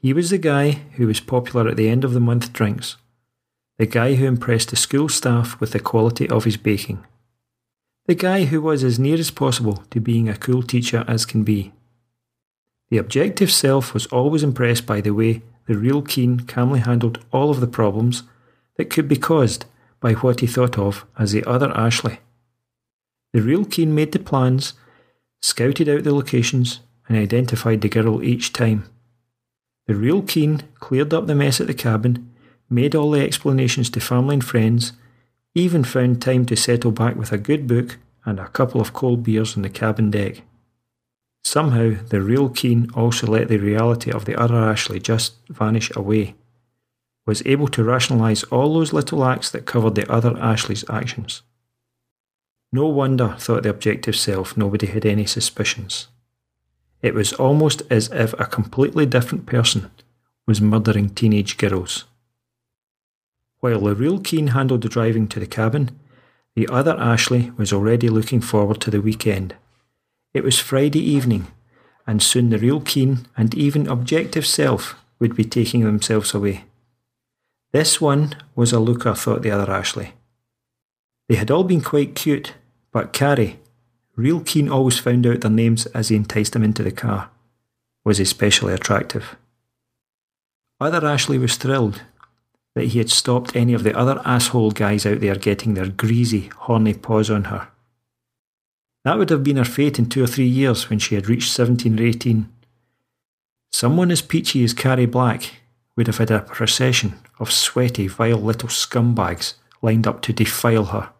He 0.00 0.12
was 0.12 0.30
the 0.30 0.38
guy 0.38 0.82
who 0.96 1.06
was 1.06 1.20
popular 1.20 1.68
at 1.68 1.76
the 1.76 1.88
end 1.88 2.04
of 2.04 2.12
the 2.12 2.20
month 2.20 2.52
drinks 2.52 2.96
the 3.78 3.86
guy 3.86 4.14
who 4.14 4.26
impressed 4.26 4.70
the 4.70 4.76
school 4.76 5.08
staff 5.08 5.58
with 5.60 5.70
the 5.70 5.80
quality 5.80 6.28
of 6.28 6.44
his 6.44 6.56
baking. 6.56 7.04
The 8.06 8.16
guy 8.16 8.44
who 8.44 8.60
was 8.60 8.82
as 8.82 8.98
near 8.98 9.16
as 9.16 9.30
possible 9.30 9.84
to 9.90 10.00
being 10.00 10.28
a 10.28 10.36
cool 10.36 10.62
teacher 10.62 11.04
as 11.06 11.24
can 11.24 11.44
be. 11.44 11.72
The 12.90 12.98
objective 12.98 13.52
self 13.52 13.94
was 13.94 14.06
always 14.06 14.42
impressed 14.42 14.84
by 14.84 15.00
the 15.00 15.12
way 15.12 15.42
the 15.66 15.76
real 15.76 16.02
Keene 16.02 16.40
calmly 16.40 16.80
handled 16.80 17.24
all 17.30 17.50
of 17.50 17.60
the 17.60 17.66
problems 17.66 18.24
that 18.76 18.90
could 18.90 19.06
be 19.06 19.16
caused 19.16 19.66
by 20.00 20.14
what 20.14 20.40
he 20.40 20.46
thought 20.46 20.78
of 20.78 21.04
as 21.18 21.32
the 21.32 21.44
other 21.44 21.70
Ashley. 21.76 22.18
The 23.32 23.42
real 23.42 23.64
Keene 23.64 23.94
made 23.94 24.12
the 24.12 24.18
plans, 24.18 24.72
scouted 25.40 25.88
out 25.88 26.02
the 26.02 26.14
locations, 26.14 26.80
and 27.08 27.16
identified 27.16 27.82
the 27.82 27.88
girl 27.88 28.22
each 28.22 28.52
time. 28.52 28.84
The 29.86 29.94
real 29.94 30.22
Keene 30.22 30.62
cleared 30.80 31.14
up 31.14 31.26
the 31.26 31.34
mess 31.34 31.60
at 31.60 31.66
the 31.66 31.74
cabin 31.74 32.30
made 32.70 32.94
all 32.94 33.10
the 33.10 33.24
explanations 33.24 33.90
to 33.90 34.00
family 34.00 34.34
and 34.34 34.44
friends, 34.44 34.92
even 35.54 35.84
found 35.84 36.20
time 36.20 36.46
to 36.46 36.56
settle 36.56 36.90
back 36.90 37.16
with 37.16 37.32
a 37.32 37.38
good 37.38 37.66
book 37.66 37.98
and 38.24 38.38
a 38.38 38.48
couple 38.48 38.80
of 38.80 38.92
cold 38.92 39.22
beers 39.22 39.56
on 39.56 39.62
the 39.62 39.70
cabin 39.70 40.10
deck. 40.10 40.42
Somehow, 41.44 41.94
the 42.08 42.20
real 42.20 42.48
Keene 42.48 42.90
also 42.94 43.26
let 43.26 43.48
the 43.48 43.58
reality 43.58 44.10
of 44.10 44.26
the 44.26 44.38
other 44.38 44.56
Ashley 44.56 45.00
just 45.00 45.34
vanish 45.48 45.90
away, 45.96 46.34
was 47.26 47.42
able 47.46 47.68
to 47.68 47.84
rationalise 47.84 48.44
all 48.44 48.74
those 48.74 48.92
little 48.92 49.24
acts 49.24 49.50
that 49.50 49.66
covered 49.66 49.94
the 49.94 50.10
other 50.12 50.36
Ashley's 50.38 50.84
actions. 50.90 51.42
No 52.70 52.86
wonder, 52.86 53.34
thought 53.38 53.62
the 53.62 53.70
objective 53.70 54.14
self, 54.14 54.56
nobody 54.56 54.86
had 54.86 55.06
any 55.06 55.24
suspicions. 55.24 56.08
It 57.00 57.14
was 57.14 57.32
almost 57.32 57.82
as 57.90 58.10
if 58.12 58.34
a 58.34 58.44
completely 58.44 59.06
different 59.06 59.46
person 59.46 59.90
was 60.46 60.60
murdering 60.60 61.10
teenage 61.10 61.56
girls. 61.56 62.04
While 63.60 63.80
the 63.80 63.94
real 63.94 64.20
Keene 64.20 64.48
handled 64.48 64.82
the 64.82 64.88
driving 64.88 65.26
to 65.28 65.40
the 65.40 65.46
cabin, 65.46 65.98
the 66.54 66.68
other 66.68 66.96
Ashley 66.98 67.50
was 67.56 67.72
already 67.72 68.08
looking 68.08 68.40
forward 68.40 68.80
to 68.82 68.90
the 68.90 69.00
weekend. 69.00 69.54
It 70.32 70.44
was 70.44 70.58
Friday 70.58 71.00
evening, 71.00 71.48
and 72.06 72.22
soon 72.22 72.50
the 72.50 72.58
real 72.58 72.80
keen 72.80 73.26
and 73.36 73.54
even 73.54 73.88
objective 73.88 74.46
self 74.46 74.94
would 75.18 75.34
be 75.34 75.44
taking 75.44 75.84
themselves 75.84 76.34
away. 76.34 76.64
This 77.72 78.00
one 78.00 78.34
was 78.54 78.72
a 78.72 78.80
looker, 78.80 79.14
thought 79.14 79.42
the 79.42 79.50
other 79.50 79.70
Ashley. 79.70 80.12
They 81.28 81.36
had 81.36 81.50
all 81.50 81.64
been 81.64 81.82
quite 81.82 82.14
cute, 82.14 82.54
but 82.92 83.12
Carrie, 83.12 83.58
real 84.16 84.40
keen 84.40 84.68
always 84.68 84.98
found 84.98 85.26
out 85.26 85.42
their 85.42 85.50
names 85.50 85.86
as 85.86 86.08
he 86.08 86.16
enticed 86.16 86.54
them 86.54 86.62
into 86.62 86.82
the 86.82 86.92
car, 86.92 87.30
was 88.04 88.18
especially 88.18 88.72
attractive. 88.72 89.36
Other 90.80 91.06
Ashley 91.06 91.38
was 91.38 91.56
thrilled 91.56 92.02
that 92.78 92.90
he 92.90 92.98
had 92.98 93.10
stopped 93.10 93.56
any 93.56 93.74
of 93.74 93.82
the 93.82 93.96
other 93.98 94.22
asshole 94.24 94.70
guys 94.70 95.04
out 95.04 95.18
there 95.18 95.34
getting 95.34 95.74
their 95.74 95.88
greasy, 95.88 96.48
horny 96.58 96.94
paws 96.94 97.28
on 97.28 97.44
her. 97.44 97.66
That 99.04 99.18
would 99.18 99.30
have 99.30 99.42
been 99.42 99.56
her 99.56 99.64
fate 99.64 99.98
in 99.98 100.08
two 100.08 100.22
or 100.22 100.28
three 100.28 100.46
years 100.46 100.88
when 100.88 101.00
she 101.00 101.16
had 101.16 101.28
reached 101.28 101.50
17 101.50 101.98
or 101.98 102.02
18. 102.04 102.48
Someone 103.72 104.12
as 104.12 104.22
peachy 104.22 104.62
as 104.62 104.74
Carrie 104.74 105.06
Black 105.06 105.54
would 105.96 106.06
have 106.06 106.18
had 106.18 106.30
a 106.30 106.38
procession 106.38 107.18
of 107.40 107.50
sweaty, 107.50 108.06
vile 108.06 108.38
little 108.38 108.68
scumbags 108.68 109.54
lined 109.82 110.06
up 110.06 110.22
to 110.22 110.32
defile 110.32 110.84
her. 110.86 111.10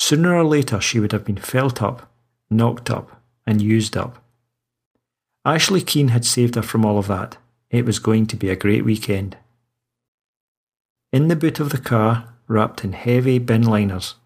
Sooner 0.00 0.34
or 0.34 0.44
later, 0.44 0.80
she 0.80 0.98
would 0.98 1.12
have 1.12 1.24
been 1.24 1.36
felt 1.36 1.80
up, 1.80 2.10
knocked 2.50 2.90
up, 2.90 3.22
and 3.46 3.62
used 3.62 3.96
up. 3.96 4.24
Ashley 5.44 5.82
Keene 5.82 6.08
had 6.08 6.24
saved 6.24 6.56
her 6.56 6.62
from 6.62 6.84
all 6.84 6.98
of 6.98 7.06
that. 7.06 7.36
It 7.70 7.84
was 7.84 8.00
going 8.00 8.26
to 8.26 8.36
be 8.36 8.48
a 8.48 8.56
great 8.56 8.84
weekend. 8.84 9.36
In 11.10 11.28
the 11.28 11.36
boot 11.36 11.58
of 11.58 11.70
the 11.70 11.78
car, 11.78 12.34
wrapped 12.48 12.84
in 12.84 12.92
heavy 12.92 13.38
bin 13.38 13.62
liners, 13.62 14.16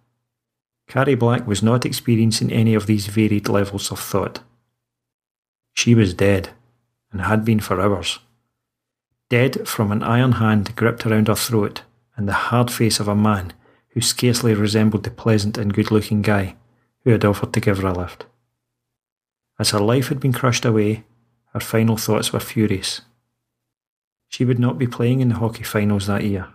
Carrie 0.88 1.14
Black 1.14 1.46
was 1.46 1.62
not 1.62 1.86
experiencing 1.86 2.52
any 2.52 2.74
of 2.74 2.86
these 2.86 3.06
varied 3.06 3.48
levels 3.48 3.92
of 3.92 4.00
thought. 4.00 4.40
She 5.74 5.94
was 5.94 6.12
dead, 6.12 6.50
and 7.12 7.20
had 7.20 7.44
been 7.44 7.60
for 7.60 7.80
hours. 7.80 8.18
Dead 9.30 9.66
from 9.68 9.92
an 9.92 10.02
iron 10.02 10.32
hand 10.32 10.74
gripped 10.74 11.06
around 11.06 11.28
her 11.28 11.36
throat 11.36 11.82
and 12.16 12.28
the 12.28 12.50
hard 12.50 12.70
face 12.70 12.98
of 12.98 13.08
a 13.08 13.14
man 13.14 13.52
who 13.90 14.00
scarcely 14.00 14.52
resembled 14.52 15.04
the 15.04 15.10
pleasant 15.10 15.56
and 15.56 15.72
good 15.72 15.90
looking 15.90 16.20
guy 16.20 16.56
who 17.04 17.10
had 17.10 17.24
offered 17.24 17.52
to 17.52 17.60
give 17.60 17.78
her 17.78 17.88
a 17.88 17.92
lift. 17.92 18.26
As 19.58 19.70
her 19.70 19.80
life 19.80 20.08
had 20.08 20.18
been 20.18 20.32
crushed 20.32 20.64
away, 20.64 21.04
her 21.52 21.60
final 21.60 21.96
thoughts 21.96 22.32
were 22.32 22.40
furious. 22.40 23.02
She 24.28 24.44
would 24.44 24.58
not 24.58 24.78
be 24.78 24.86
playing 24.86 25.20
in 25.20 25.28
the 25.28 25.36
hockey 25.36 25.62
finals 25.62 26.06
that 26.06 26.24
year. 26.24 26.48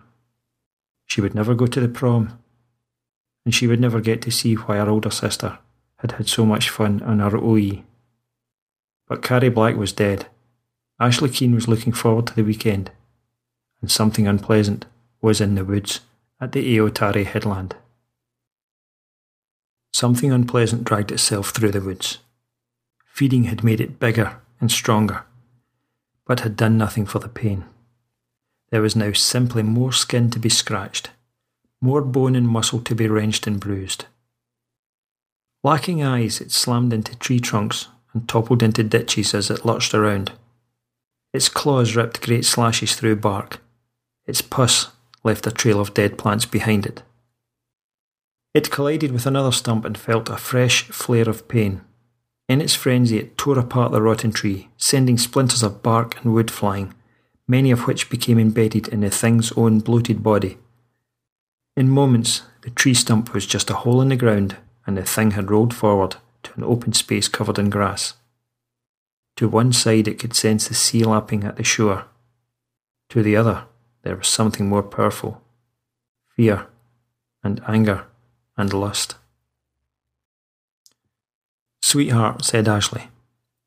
She 1.08 1.20
would 1.20 1.34
never 1.34 1.54
go 1.54 1.66
to 1.66 1.80
the 1.80 1.88
prom. 1.88 2.38
And 3.44 3.54
she 3.54 3.66
would 3.66 3.80
never 3.80 4.00
get 4.00 4.22
to 4.22 4.30
see 4.30 4.54
why 4.54 4.76
her 4.76 4.88
older 4.88 5.10
sister 5.10 5.58
had 5.96 6.12
had 6.12 6.28
so 6.28 6.44
much 6.44 6.68
fun 6.68 7.02
on 7.02 7.18
her 7.18 7.36
OE. 7.36 7.82
But 9.08 9.22
Carrie 9.22 9.48
Black 9.48 9.76
was 9.76 9.90
dead. 9.90 10.26
Ashley 11.00 11.30
Keene 11.30 11.54
was 11.54 11.66
looking 11.66 11.92
forward 11.92 12.26
to 12.26 12.34
the 12.34 12.42
weekend. 12.44 12.90
And 13.80 13.90
something 13.90 14.28
unpleasant 14.28 14.84
was 15.22 15.40
in 15.40 15.54
the 15.54 15.64
woods 15.64 16.00
at 16.40 16.52
the 16.52 16.76
Eotari 16.76 17.24
headland. 17.24 17.74
Something 19.92 20.30
unpleasant 20.30 20.84
dragged 20.84 21.10
itself 21.10 21.50
through 21.50 21.72
the 21.72 21.80
woods. 21.80 22.18
Feeding 23.06 23.44
had 23.44 23.64
made 23.64 23.80
it 23.80 23.98
bigger 23.98 24.40
and 24.60 24.70
stronger, 24.70 25.24
but 26.26 26.40
had 26.40 26.54
done 26.54 26.76
nothing 26.76 27.06
for 27.06 27.18
the 27.18 27.28
pain. 27.28 27.64
There 28.70 28.82
was 28.82 28.96
now 28.96 29.12
simply 29.12 29.62
more 29.62 29.92
skin 29.92 30.30
to 30.30 30.38
be 30.38 30.48
scratched, 30.48 31.10
more 31.80 32.02
bone 32.02 32.36
and 32.36 32.48
muscle 32.48 32.80
to 32.80 32.94
be 32.94 33.08
wrenched 33.08 33.46
and 33.46 33.58
bruised. 33.58 34.06
Lacking 35.64 36.02
eyes, 36.02 36.40
it 36.40 36.52
slammed 36.52 36.92
into 36.92 37.16
tree 37.18 37.40
trunks 37.40 37.88
and 38.12 38.28
toppled 38.28 38.62
into 38.62 38.82
ditches 38.82 39.34
as 39.34 39.50
it 39.50 39.64
lurched 39.64 39.94
around. 39.94 40.32
Its 41.32 41.48
claws 41.48 41.96
ripped 41.96 42.22
great 42.22 42.44
slashes 42.44 42.94
through 42.94 43.16
bark. 43.16 43.60
Its 44.26 44.40
pus 44.40 44.88
left 45.24 45.46
a 45.46 45.50
trail 45.50 45.80
of 45.80 45.94
dead 45.94 46.16
plants 46.16 46.44
behind 46.44 46.86
it. 46.86 47.02
It 48.54 48.70
collided 48.70 49.12
with 49.12 49.26
another 49.26 49.52
stump 49.52 49.84
and 49.84 49.96
felt 49.96 50.28
a 50.28 50.36
fresh 50.36 50.84
flare 50.84 51.28
of 51.28 51.48
pain. 51.48 51.82
In 52.48 52.60
its 52.60 52.74
frenzy, 52.74 53.18
it 53.18 53.36
tore 53.36 53.58
apart 53.58 53.92
the 53.92 54.00
rotten 54.00 54.32
tree, 54.32 54.68
sending 54.78 55.18
splinters 55.18 55.62
of 55.62 55.82
bark 55.82 56.16
and 56.22 56.32
wood 56.32 56.50
flying, 56.50 56.94
many 57.48 57.72
of 57.72 57.86
which 57.86 58.10
became 58.10 58.38
embedded 58.38 58.86
in 58.86 59.00
the 59.00 59.10
thing's 59.10 59.50
own 59.52 59.80
bloated 59.80 60.22
body. 60.22 60.58
In 61.76 61.88
moments, 61.88 62.42
the 62.62 62.70
tree 62.70 62.94
stump 62.94 63.34
was 63.34 63.46
just 63.46 63.70
a 63.70 63.74
hole 63.74 64.00
in 64.00 64.10
the 64.10 64.16
ground, 64.16 64.56
and 64.86 64.96
the 64.96 65.02
thing 65.02 65.32
had 65.32 65.50
rolled 65.50 65.74
forward 65.74 66.16
to 66.44 66.52
an 66.54 66.62
open 66.62 66.92
space 66.92 67.26
covered 67.26 67.58
in 67.58 67.70
grass. 67.70 68.14
To 69.36 69.48
one 69.48 69.72
side, 69.72 70.06
it 70.06 70.20
could 70.20 70.34
sense 70.34 70.68
the 70.68 70.74
sea 70.74 71.02
lapping 71.02 71.42
at 71.42 71.56
the 71.56 71.64
shore. 71.64 72.04
To 73.10 73.22
the 73.22 73.36
other, 73.36 73.64
there 74.02 74.16
was 74.16 74.28
something 74.28 74.68
more 74.68 74.82
powerful 74.82 75.42
fear, 76.38 76.68
and 77.42 77.60
anger, 77.66 78.04
and 78.56 78.72
lust. 78.72 79.16
Sweetheart, 81.82 82.44
said 82.44 82.68
Ashley, 82.68 83.08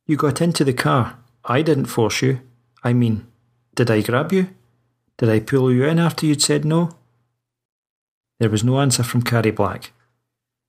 you 0.05 0.15
got 0.15 0.39
into 0.39 0.63
the 0.63 0.71
car. 0.71 1.17
I 1.43 1.63
didn't 1.63 1.87
force 1.87 2.21
you. 2.21 2.39
I 2.81 2.93
mean, 2.93 3.27
did 3.75 3.89
I 3.89 4.01
grab 4.01 4.33
you? 4.33 4.49
Did 5.17 5.29
I 5.29 5.39
pull 5.39 5.71
you 5.71 5.85
in 5.85 5.99
after 5.99 6.25
you'd 6.25 6.41
said 6.41 6.65
no? 6.65 6.91
There 8.39 8.49
was 8.49 8.63
no 8.63 8.79
answer 8.79 9.03
from 9.03 9.21
Carrie 9.21 9.51
Black. 9.51 9.91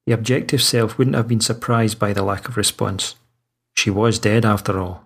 The 0.06 0.12
objective 0.12 0.62
self 0.62 0.98
wouldn't 0.98 1.16
have 1.16 1.28
been 1.28 1.40
surprised 1.40 1.98
by 1.98 2.12
the 2.12 2.22
lack 2.22 2.48
of 2.48 2.56
response. 2.56 3.16
She 3.74 3.90
was 3.90 4.18
dead 4.18 4.44
after 4.44 4.78
all. 4.78 5.04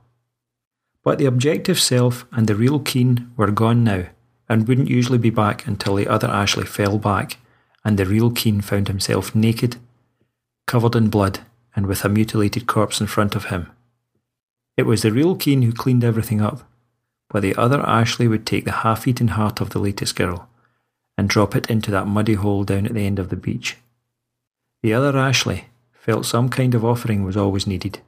But 1.05 1.19
the 1.19 1.27
objective 1.27 1.79
self 1.79 2.27
and 2.33 2.47
the 2.47 2.57
real 2.57 2.81
Keen 2.81 3.31
were 3.37 3.51
gone 3.51 3.85
now, 3.85 4.07
and 4.49 4.67
wouldn't 4.67 4.91
usually 4.91 5.19
be 5.19 5.31
back 5.31 5.67
until 5.67 5.95
the 5.95 6.09
other 6.09 6.29
Ashley 6.29 6.67
fell 6.67 6.99
back, 6.99 7.39
and 7.85 7.97
the 7.97 8.07
real 8.07 8.31
Keen 8.31 8.61
found 8.61 8.89
himself 8.89 9.35
naked, 9.35 9.77
covered 10.67 10.97
in 10.97 11.09
blood, 11.09 11.41
and 11.77 11.87
with 11.87 12.05
a 12.05 12.09
mutilated 12.09 12.67
corpse 12.67 13.01
in 13.01 13.07
front 13.07 13.37
of 13.37 13.47
him. 13.47 13.71
It 14.77 14.83
was 14.83 15.03
the 15.03 15.13
real 15.13 15.37
Keen 15.37 15.63
who 15.63 15.73
cleaned 15.73 16.03
everything 16.03 16.41
up, 16.41 16.69
but 17.29 17.43
the 17.43 17.55
other 17.57 17.81
Ashley 17.81 18.29
would 18.29 18.47
take 18.47 18.65
the 18.65 18.73
half 18.73 19.07
eaten 19.07 19.29
heart 19.29 19.61
of 19.61 19.71
the 19.71 19.79
latest 19.79 20.17
girl 20.17 20.49
and 21.19 21.29
drop 21.29 21.57
it 21.57 21.71
into 21.71 21.91
that 21.91 22.07
muddy 22.07 22.35
hole 22.35 22.65
down 22.65 22.87
at 22.87 22.95
the 22.95 23.07
end 23.07 23.19
of 23.19 23.31
the 23.31 23.37
beach. 23.37 23.77
The 24.83 24.93
other 24.93 25.17
Ashley 25.19 25.67
felt 25.93 26.27
some 26.27 26.49
kind 26.49 26.75
of 26.75 26.85
offering 26.85 27.25
was 27.25 27.37
always 27.37 27.67
needed. 27.67 28.01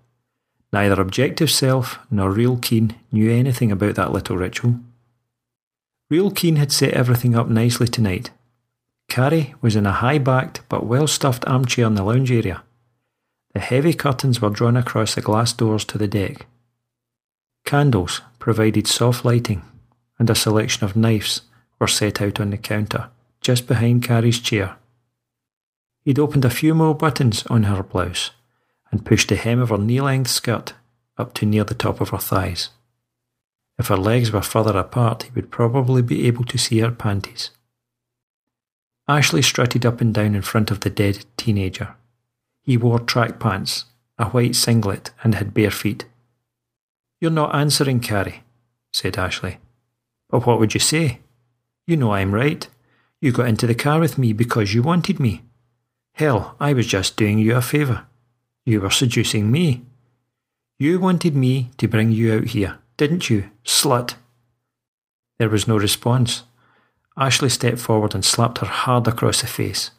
Neither 0.73 1.01
objective 1.01 1.51
self 1.51 1.99
nor 2.11 2.31
real 2.31 2.59
Keen 2.59 2.95
knew 3.11 3.31
anything 3.31 3.73
about 3.73 3.95
that 3.95 4.13
little 4.13 4.37
ritual. 4.37 4.77
Real 6.11 6.31
Keen 6.31 6.57
had 6.57 6.73
set 6.73 6.95
everything 6.95 7.35
up 7.35 7.49
nicely 7.49 7.89
tonight. 7.89 8.31
Carrie 9.09 9.55
was 9.61 9.75
in 9.75 9.87
a 9.87 9.93
high 9.93 10.19
backed 10.19 10.61
but 10.69 10.87
well 10.87 11.07
stuffed 11.07 11.47
armchair 11.47 11.87
in 11.87 11.95
the 11.95 12.05
lounge 12.05 12.31
area. 12.31 12.63
The 13.55 13.61
heavy 13.61 13.95
curtains 13.95 14.41
were 14.41 14.51
drawn 14.51 14.77
across 14.77 15.15
the 15.15 15.23
glass 15.23 15.53
doors 15.53 15.85
to 15.87 15.99
the 15.99 16.07
deck. 16.07 16.47
Candles 17.69 18.23
provided 18.39 18.87
soft 18.87 19.27
lighting, 19.27 19.63
and 20.19 20.31
a 20.31 20.35
selection 20.35 20.87
of 20.87 20.97
knives 20.97 21.43
were 21.79 21.87
set 21.87 22.23
out 22.23 22.41
on 22.41 22.49
the 22.49 22.57
counter, 22.57 23.11
just 23.43 23.67
behind 23.67 24.03
Carrie's 24.03 24.41
chair. 24.41 24.79
He'd 26.03 26.19
opened 26.19 26.47
a 26.47 26.51
few 26.51 26.75
more 26.75 26.95
buttons 26.95 27.45
on 27.49 27.65
her 27.65 27.83
blouse 27.83 28.31
and 28.91 29.05
pushed 29.05 29.29
the 29.29 29.37
hem 29.37 29.61
of 29.61 29.69
her 29.69 29.77
knee 29.77 30.01
length 30.01 30.31
skirt 30.31 30.73
up 31.19 31.35
to 31.35 31.45
near 31.45 31.63
the 31.63 31.75
top 31.75 32.01
of 32.01 32.09
her 32.09 32.17
thighs. 32.17 32.71
If 33.79 33.89
her 33.89 33.99
legs 33.99 34.33
were 34.33 34.41
further 34.41 34.79
apart, 34.79 35.25
he 35.25 35.31
would 35.33 35.51
probably 35.51 36.01
be 36.01 36.27
able 36.27 36.45
to 36.45 36.57
see 36.57 36.79
her 36.79 36.91
panties. 36.91 37.51
Ashley 39.07 39.43
strutted 39.43 39.85
up 39.85 40.01
and 40.01 40.15
down 40.15 40.35
in 40.35 40.41
front 40.41 40.71
of 40.71 40.81
the 40.81 40.91
dead 40.91 41.27
teenager. 41.37 41.97
He 42.63 42.79
wore 42.79 42.99
track 42.99 43.39
pants, 43.39 43.85
a 44.19 44.31
white 44.31 44.57
singlet, 44.57 45.11
and 45.23 45.35
had 45.35 45.53
bare 45.53 45.71
feet. 45.71 46.07
You're 47.21 47.31
not 47.31 47.55
answering, 47.55 48.01
Carrie, 48.01 48.45
said 48.93 49.19
Ashley. 49.19 49.59
But 50.29 50.47
what 50.47 50.59
would 50.59 50.75
you 50.75 50.81
say? 50.81 51.21
You 51.87 51.97
know 51.97 52.13
I'm 52.13 52.35
right. 52.35 52.69
You 53.21 53.33
got 53.33 53.49
into 53.49 53.67
the 53.67 53.75
car 53.75 53.99
with 53.99 54.19
me 54.19 54.33
because 54.33 54.75
you 54.75 54.83
wanted 54.83 55.19
me. 55.19 55.43
Hell, 56.13 56.57
I 56.61 56.73
was 56.73 56.87
just 56.87 57.17
doing 57.17 57.39
you 57.39 57.57
a 57.57 57.63
favour. 57.63 58.07
You 58.65 58.81
were 58.81 58.91
seducing 58.91 59.51
me. 59.51 59.83
You 60.79 61.01
wanted 61.01 61.35
me 61.35 61.71
to 61.79 61.89
bring 61.89 62.13
you 62.13 62.35
out 62.35 62.45
here, 62.49 62.79
didn't 62.97 63.31
you, 63.31 63.51
slut? 63.65 64.15
There 65.39 65.49
was 65.49 65.67
no 65.67 65.77
response. 65.77 66.45
Ashley 67.17 67.49
stepped 67.49 67.79
forward 67.79 68.15
and 68.15 68.25
slapped 68.25 68.59
her 68.59 68.67
hard 68.67 69.09
across 69.09 69.41
the 69.41 69.49
face. 69.49 69.91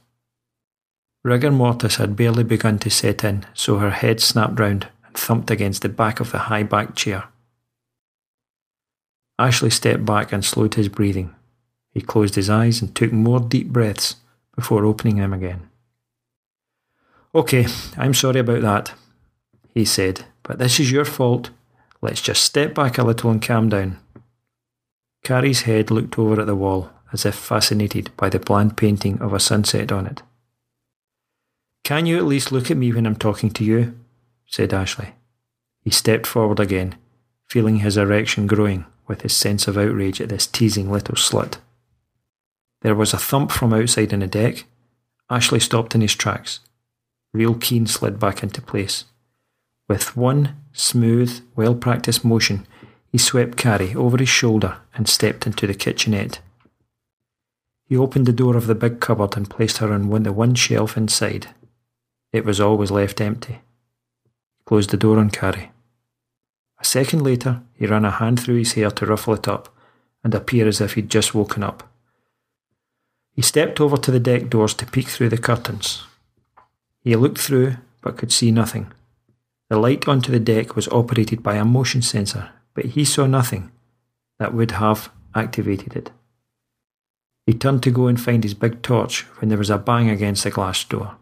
Rigor 1.24 1.52
mortis 1.52 1.98
had 1.98 2.16
barely 2.16 2.46
begun 2.46 2.80
to 2.80 2.90
set 2.90 3.26
in, 3.26 3.46
so 3.54 3.80
her 3.80 3.90
head 3.90 4.22
snapped 4.22 4.58
round 4.58 4.88
and 5.10 5.18
thumped 5.18 5.52
against 5.52 5.82
the 5.82 5.90
back 5.90 6.20
of 6.20 6.32
the 6.32 6.38
high 6.38 6.64
backed 6.64 6.96
chair. 6.96 7.26
Ashley 9.38 9.70
stepped 9.70 10.06
back 10.06 10.32
and 10.32 10.44
slowed 10.44 10.76
his 10.76 10.90
breathing. 10.90 11.34
He 11.92 12.02
closed 12.02 12.36
his 12.36 12.50
eyes 12.50 12.82
and 12.82 12.94
took 12.94 13.12
more 13.12 13.40
deep 13.40 13.70
breaths 13.70 14.18
before 14.56 14.86
opening 14.86 15.18
them 15.18 15.34
again. 15.34 15.70
Okay, 17.34 17.66
I'm 17.98 18.14
sorry 18.14 18.40
about 18.40 18.62
that. 18.62 18.94
he 19.74 19.86
said, 19.86 20.26
but 20.44 20.58
this 20.58 20.80
is 20.80 20.92
your 20.92 21.06
fault. 21.06 21.52
Let's 22.02 22.22
just 22.22 22.44
step 22.44 22.74
back 22.74 22.98
a 22.98 23.04
little 23.04 23.30
and 23.30 23.42
calm 23.42 23.70
down. 23.70 24.00
Carrie's 25.24 25.62
head 25.62 25.92
looked 25.92 26.18
over 26.18 26.42
at 26.42 26.48
the 26.48 26.56
wall, 26.56 26.90
as 27.14 27.26
if 27.26 27.36
fascinated 27.36 28.10
by 28.18 28.30
the 28.30 28.40
bland 28.40 28.78
painting 28.78 29.22
of 29.22 29.34
a 29.34 29.40
sunset 29.40 29.92
on 29.92 30.08
it. 30.08 30.22
Can 31.84 32.06
you 32.06 32.18
at 32.18 32.26
least 32.26 32.52
look 32.52 32.70
at 32.70 32.78
me 32.78 32.92
when 32.92 33.06
I'm 33.06 33.16
talking 33.16 33.52
to 33.52 33.64
you? 33.64 33.96
Said 34.50 34.74
Ashley. 34.74 35.14
He 35.84 35.92
stepped 35.92 36.26
forward 36.26 36.60
again, 36.60 36.96
feeling 37.48 37.78
his 37.78 37.98
erection 37.98 38.48
growing 38.48 38.86
with 39.08 39.22
his 39.22 39.34
sense 39.34 39.68
of 39.68 39.78
outrage 39.78 40.20
at 40.20 40.30
this 40.30 40.48
teasing 40.48 40.92
little 40.92 41.16
slut. 41.16 41.58
There 42.82 42.96
was 42.96 43.14
a 43.14 43.18
thump 43.18 43.52
from 43.52 43.74
outside 43.74 44.12
in 44.12 44.20
the 44.20 44.28
deck. 44.28 44.66
Ashley 45.30 45.60
stopped 45.60 45.94
in 45.96 46.02
his 46.02 46.16
tracks. 46.16 46.60
Real 47.32 47.54
Keen 47.54 47.86
slid 47.86 48.20
back 48.20 48.42
into 48.42 48.62
place. 48.62 49.06
With 49.88 50.18
one 50.18 50.56
smooth, 50.74 51.42
well 51.56 51.76
practiced 51.76 52.26
motion, 52.26 52.66
he 53.12 53.18
swept 53.18 53.58
Carrie 53.58 53.96
over 53.96 54.18
his 54.18 54.30
shoulder 54.30 54.78
and 54.96 55.08
stepped 55.08 55.46
into 55.46 55.68
the 55.68 55.74
kitchenette. 55.74 56.40
He 57.86 57.98
opened 57.98 58.26
the 58.26 58.34
door 58.34 58.56
of 58.56 58.68
the 58.68 58.76
big 58.76 59.00
cupboard 59.00 59.36
and 59.36 59.50
placed 59.50 59.78
her 59.78 59.92
on 59.94 60.24
the 60.24 60.34
one 60.34 60.56
shelf 60.56 60.96
inside. 60.98 61.48
It 62.32 62.46
was 62.46 62.60
always 62.60 62.92
left 62.92 63.22
empty. 63.22 63.60
Closed 64.70 64.92
the 64.92 64.98
door 64.98 65.18
on 65.18 65.32
Carrie. 65.32 65.72
A 66.78 66.86
second 66.86 67.24
later, 67.24 67.64
he 67.74 67.88
ran 67.88 68.06
a 68.06 68.12
hand 68.12 68.40
through 68.40 68.58
his 68.58 68.74
hair 68.74 68.92
to 68.92 69.06
ruffle 69.08 69.34
it 69.34 69.48
up 69.48 69.76
and 70.24 70.36
appear 70.36 70.68
as 70.68 70.80
if 70.80 70.94
he'd 70.94 71.10
just 71.10 71.34
woken 71.34 71.64
up. 71.64 71.92
He 73.34 73.42
stepped 73.42 73.82
over 73.82 73.98
to 73.98 74.12
the 74.12 74.20
deck 74.20 74.48
doors 74.48 74.76
to 74.76 74.86
peek 74.86 75.08
through 75.08 75.30
the 75.30 75.40
curtains. 75.40 76.04
He 77.02 77.16
looked 77.16 77.40
through, 77.40 77.78
but 78.02 78.16
could 78.16 78.32
see 78.32 78.52
nothing. 78.52 78.92
The 79.70 79.80
light 79.80 80.08
onto 80.08 80.32
the 80.32 80.40
deck 80.40 80.76
was 80.76 80.88
operated 80.90 81.42
by 81.42 81.56
a 81.56 81.66
motion 81.66 82.04
sensor, 82.04 82.52
but 82.76 82.94
he 82.94 83.06
saw 83.06 83.26
nothing 83.26 83.72
that 84.38 84.54
would 84.54 84.70
have 84.74 85.10
activated 85.34 85.96
it. 85.96 86.12
He 87.48 87.56
turned 87.56 87.82
to 87.82 87.90
go 87.90 88.06
and 88.06 88.22
find 88.22 88.44
his 88.44 88.54
big 88.54 88.84
torch 88.84 89.22
when 89.40 89.50
there 89.50 89.58
was 89.58 89.72
a 89.72 89.80
bang 89.80 90.12
against 90.12 90.44
the 90.44 90.52
glass 90.52 90.84
door. 90.84 91.16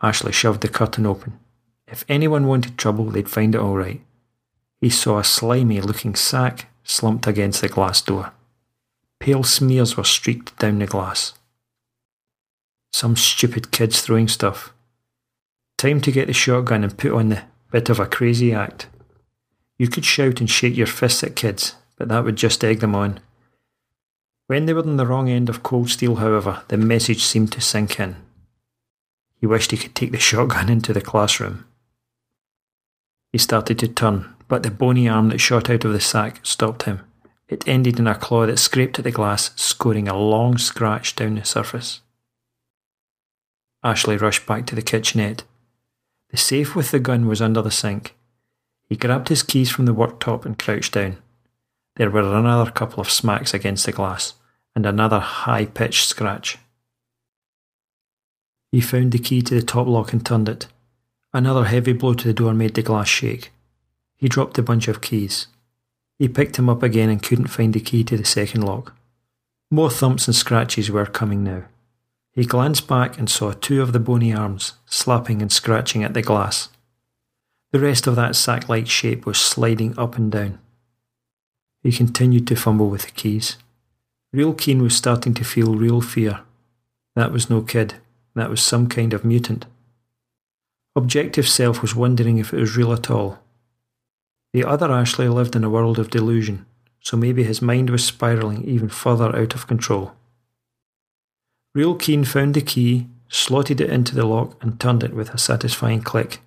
Ashley 0.00 0.32
shoved 0.32 0.62
the 0.62 0.68
curtain 0.68 1.04
open. 1.04 1.38
If 1.88 2.04
anyone 2.08 2.46
wanted 2.46 2.76
trouble, 2.76 3.06
they'd 3.06 3.28
find 3.28 3.54
it 3.54 3.60
all 3.60 3.76
right. 3.76 4.00
He 4.80 4.90
saw 4.90 5.18
a 5.18 5.24
slimy 5.24 5.80
looking 5.80 6.14
sack 6.14 6.68
slumped 6.84 7.26
against 7.26 7.60
the 7.60 7.68
glass 7.68 8.00
door. 8.00 8.32
Pale 9.18 9.44
smears 9.44 9.96
were 9.96 10.04
streaked 10.04 10.58
down 10.58 10.78
the 10.78 10.86
glass. 10.86 11.34
Some 12.92 13.16
stupid 13.16 13.72
kids 13.72 14.00
throwing 14.00 14.28
stuff. 14.28 14.72
Time 15.78 16.00
to 16.00 16.12
get 16.12 16.26
the 16.26 16.32
shotgun 16.32 16.84
and 16.84 16.96
put 16.96 17.12
on 17.12 17.28
the 17.28 17.42
bit 17.70 17.88
of 17.88 18.00
a 18.00 18.06
crazy 18.06 18.52
act. 18.52 18.86
You 19.78 19.88
could 19.88 20.04
shout 20.04 20.40
and 20.40 20.48
shake 20.48 20.76
your 20.76 20.86
fists 20.86 21.22
at 21.22 21.36
kids, 21.36 21.74
but 21.96 22.08
that 22.08 22.24
would 22.24 22.36
just 22.36 22.64
egg 22.64 22.80
them 22.80 22.94
on. 22.94 23.20
When 24.46 24.66
they 24.66 24.72
were 24.72 24.80
on 24.80 24.96
the 24.96 25.06
wrong 25.06 25.28
end 25.28 25.48
of 25.48 25.62
cold 25.62 25.90
steel, 25.90 26.16
however, 26.16 26.62
the 26.68 26.76
message 26.76 27.22
seemed 27.22 27.52
to 27.52 27.60
sink 27.60 27.98
in. 27.98 28.16
He 29.40 29.46
wished 29.46 29.72
he 29.72 29.76
could 29.76 29.94
take 29.94 30.12
the 30.12 30.18
shotgun 30.18 30.68
into 30.70 30.92
the 30.92 31.00
classroom. 31.00 31.66
He 33.32 33.38
started 33.38 33.78
to 33.80 33.88
turn, 33.88 34.34
but 34.48 34.62
the 34.62 34.70
bony 34.70 35.08
arm 35.08 35.28
that 35.28 35.40
shot 35.40 35.68
out 35.68 35.84
of 35.84 35.92
the 35.92 36.00
sack 36.00 36.40
stopped 36.42 36.84
him. 36.84 37.00
It 37.48 37.66
ended 37.68 37.98
in 37.98 38.06
a 38.06 38.14
claw 38.14 38.46
that 38.46 38.58
scraped 38.58 38.98
at 38.98 39.04
the 39.04 39.10
glass, 39.10 39.52
scoring 39.56 40.08
a 40.08 40.16
long 40.16 40.58
scratch 40.58 41.14
down 41.14 41.36
the 41.36 41.44
surface. 41.44 42.00
Ashley 43.84 44.16
rushed 44.16 44.46
back 44.46 44.66
to 44.66 44.74
the 44.74 44.82
kitchenette. 44.82 45.44
The 46.30 46.36
safe 46.36 46.74
with 46.74 46.90
the 46.90 46.98
gun 46.98 47.26
was 47.26 47.40
under 47.40 47.62
the 47.62 47.70
sink. 47.70 48.16
He 48.88 48.96
grabbed 48.96 49.28
his 49.28 49.42
keys 49.42 49.70
from 49.70 49.86
the 49.86 49.94
worktop 49.94 50.44
and 50.44 50.58
crouched 50.58 50.94
down. 50.94 51.18
There 51.96 52.10
were 52.10 52.20
another 52.20 52.70
couple 52.70 53.00
of 53.00 53.10
smacks 53.10 53.54
against 53.54 53.86
the 53.86 53.92
glass, 53.92 54.34
and 54.74 54.84
another 54.84 55.20
high 55.20 55.66
pitched 55.66 56.08
scratch. 56.08 56.58
He 58.72 58.80
found 58.80 59.12
the 59.12 59.18
key 59.18 59.40
to 59.42 59.54
the 59.54 59.62
top 59.62 59.86
lock 59.86 60.12
and 60.12 60.24
turned 60.24 60.48
it. 60.48 60.66
Another 61.32 61.64
heavy 61.64 61.92
blow 61.92 62.14
to 62.14 62.26
the 62.26 62.34
door 62.34 62.54
made 62.54 62.74
the 62.74 62.82
glass 62.82 63.08
shake. 63.08 63.52
He 64.16 64.28
dropped 64.28 64.54
the 64.54 64.62
bunch 64.62 64.88
of 64.88 65.00
keys. 65.00 65.48
He 66.18 66.28
picked 66.28 66.56
them 66.56 66.68
up 66.68 66.82
again 66.82 67.10
and 67.10 67.22
couldn't 67.22 67.48
find 67.48 67.74
the 67.74 67.80
key 67.80 68.02
to 68.04 68.16
the 68.16 68.24
second 68.24 68.62
lock. 68.62 68.94
More 69.70 69.90
thumps 69.90 70.26
and 70.26 70.34
scratches 70.34 70.90
were 70.90 71.06
coming 71.06 71.44
now. 71.44 71.64
He 72.32 72.44
glanced 72.44 72.86
back 72.86 73.18
and 73.18 73.28
saw 73.28 73.52
two 73.52 73.82
of 73.82 73.92
the 73.92 74.00
bony 74.00 74.32
arms 74.32 74.74
slapping 74.86 75.42
and 75.42 75.50
scratching 75.50 76.04
at 76.04 76.14
the 76.14 76.22
glass. 76.22 76.68
The 77.72 77.80
rest 77.80 78.06
of 78.06 78.16
that 78.16 78.36
sack 78.36 78.68
like 78.68 78.86
shape 78.86 79.26
was 79.26 79.38
sliding 79.38 79.98
up 79.98 80.16
and 80.16 80.30
down. 80.30 80.58
He 81.82 81.92
continued 81.92 82.46
to 82.48 82.56
fumble 82.56 82.88
with 82.88 83.02
the 83.02 83.10
keys. 83.10 83.56
Real 84.32 84.54
Keen 84.54 84.82
was 84.82 84.96
starting 84.96 85.34
to 85.34 85.44
feel 85.44 85.74
real 85.74 86.00
fear. 86.00 86.40
That 87.14 87.32
was 87.32 87.48
no 87.48 87.62
kid, 87.62 87.94
that 88.34 88.50
was 88.50 88.60
some 88.60 88.86
kind 88.88 89.12
of 89.12 89.24
mutant. 89.24 89.66
Objective 90.96 91.46
Self 91.46 91.82
was 91.82 91.94
wondering 91.94 92.38
if 92.38 92.54
it 92.54 92.58
was 92.58 92.74
real 92.74 92.90
at 92.90 93.10
all. 93.10 93.38
The 94.54 94.64
other 94.64 94.90
Ashley 94.90 95.28
lived 95.28 95.54
in 95.54 95.62
a 95.62 95.68
world 95.68 95.98
of 95.98 96.08
delusion, 96.08 96.64
so 97.00 97.18
maybe 97.18 97.44
his 97.44 97.60
mind 97.60 97.90
was 97.90 98.02
spiralling 98.02 98.64
even 98.64 98.88
further 98.88 99.36
out 99.36 99.54
of 99.54 99.66
control. 99.66 100.12
Real 101.74 101.96
Keen 101.96 102.24
found 102.24 102.54
the 102.54 102.62
key, 102.62 103.08
slotted 103.28 103.82
it 103.82 103.90
into 103.90 104.14
the 104.14 104.24
lock, 104.24 104.56
and 104.62 104.80
turned 104.80 105.04
it 105.04 105.12
with 105.12 105.34
a 105.34 105.38
satisfying 105.38 106.00
click. 106.00 106.40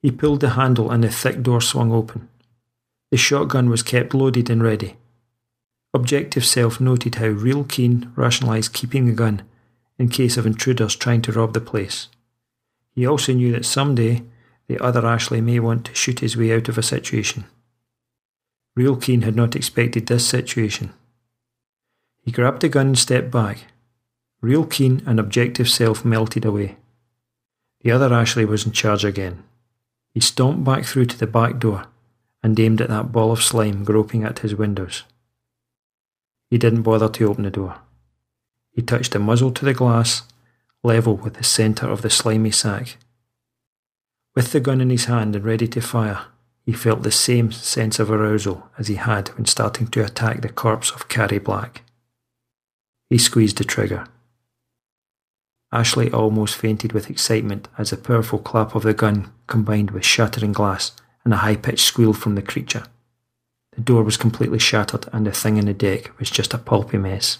He 0.00 0.10
pulled 0.10 0.40
the 0.40 0.50
handle 0.50 0.90
and 0.90 1.04
the 1.04 1.10
thick 1.10 1.42
door 1.42 1.60
swung 1.60 1.92
open. 1.92 2.30
The 3.10 3.18
shotgun 3.18 3.68
was 3.68 3.82
kept 3.82 4.14
loaded 4.14 4.48
and 4.48 4.62
ready. 4.62 4.96
Objective 5.92 6.46
Self 6.46 6.80
noted 6.80 7.16
how 7.16 7.26
Real 7.26 7.64
Keen 7.64 8.10
rationalised 8.16 8.72
keeping 8.72 9.04
the 9.04 9.12
gun 9.12 9.42
in 9.98 10.08
case 10.08 10.38
of 10.38 10.46
intruders 10.46 10.96
trying 10.96 11.20
to 11.20 11.32
rob 11.32 11.52
the 11.52 11.60
place. 11.60 12.08
He 12.94 13.06
also 13.06 13.32
knew 13.32 13.52
that 13.52 13.64
someday 13.64 14.22
the 14.68 14.78
other 14.78 15.06
Ashley 15.06 15.40
may 15.40 15.58
want 15.60 15.84
to 15.86 15.94
shoot 15.94 16.20
his 16.20 16.36
way 16.36 16.54
out 16.54 16.68
of 16.68 16.78
a 16.78 16.82
situation. 16.82 17.44
Real 18.74 18.96
Keen 18.96 19.22
had 19.22 19.36
not 19.36 19.56
expected 19.56 20.06
this 20.06 20.26
situation. 20.26 20.92
He 22.24 22.30
grabbed 22.30 22.62
the 22.62 22.68
gun 22.68 22.88
and 22.88 22.98
stepped 22.98 23.30
back. 23.30 23.64
Real 24.40 24.64
Keen 24.64 25.02
and 25.06 25.20
Objective 25.20 25.68
Self 25.68 26.04
melted 26.04 26.44
away. 26.44 26.76
The 27.82 27.90
other 27.90 28.12
Ashley 28.12 28.44
was 28.44 28.64
in 28.64 28.72
charge 28.72 29.04
again. 29.04 29.42
He 30.14 30.20
stomped 30.20 30.64
back 30.64 30.84
through 30.84 31.06
to 31.06 31.18
the 31.18 31.26
back 31.26 31.58
door 31.58 31.86
and 32.42 32.58
aimed 32.58 32.80
at 32.80 32.88
that 32.88 33.12
ball 33.12 33.32
of 33.32 33.42
slime 33.42 33.84
groping 33.84 34.24
at 34.24 34.40
his 34.40 34.54
windows. 34.54 35.04
He 36.50 36.58
didn't 36.58 36.82
bother 36.82 37.08
to 37.08 37.28
open 37.28 37.44
the 37.44 37.50
door. 37.50 37.78
He 38.72 38.82
touched 38.82 39.12
the 39.12 39.18
muzzle 39.18 39.52
to 39.52 39.64
the 39.64 39.74
glass 39.74 40.22
level 40.82 41.16
with 41.16 41.34
the 41.34 41.44
centre 41.44 41.86
of 41.86 42.02
the 42.02 42.10
slimy 42.10 42.50
sack. 42.50 42.96
With 44.34 44.52
the 44.52 44.60
gun 44.60 44.80
in 44.80 44.90
his 44.90 45.04
hand 45.04 45.36
and 45.36 45.44
ready 45.44 45.68
to 45.68 45.80
fire, 45.80 46.26
he 46.64 46.72
felt 46.72 47.02
the 47.02 47.10
same 47.10 47.52
sense 47.52 47.98
of 47.98 48.10
arousal 48.10 48.70
as 48.78 48.88
he 48.88 48.94
had 48.94 49.28
when 49.30 49.46
starting 49.46 49.86
to 49.88 50.04
attack 50.04 50.40
the 50.40 50.48
corpse 50.48 50.90
of 50.90 51.08
Carrie 51.08 51.38
Black. 51.38 51.82
He 53.10 53.18
squeezed 53.18 53.58
the 53.58 53.64
trigger. 53.64 54.06
Ashley 55.72 56.10
almost 56.12 56.56
fainted 56.56 56.92
with 56.92 57.10
excitement 57.10 57.68
as 57.78 57.90
the 57.90 57.96
powerful 57.96 58.38
clap 58.38 58.74
of 58.74 58.82
the 58.82 58.94
gun 58.94 59.32
combined 59.46 59.90
with 59.90 60.04
shattering 60.04 60.52
glass 60.52 60.92
and 61.24 61.32
a 61.32 61.38
high 61.38 61.56
pitched 61.56 61.86
squeal 61.86 62.12
from 62.12 62.34
the 62.34 62.42
creature. 62.42 62.84
The 63.72 63.80
door 63.80 64.02
was 64.02 64.16
completely 64.16 64.58
shattered 64.58 65.08
and 65.12 65.26
the 65.26 65.32
thing 65.32 65.56
in 65.56 65.66
the 65.66 65.74
deck 65.74 66.18
was 66.18 66.30
just 66.30 66.52
a 66.52 66.58
pulpy 66.58 66.98
mess. 66.98 67.38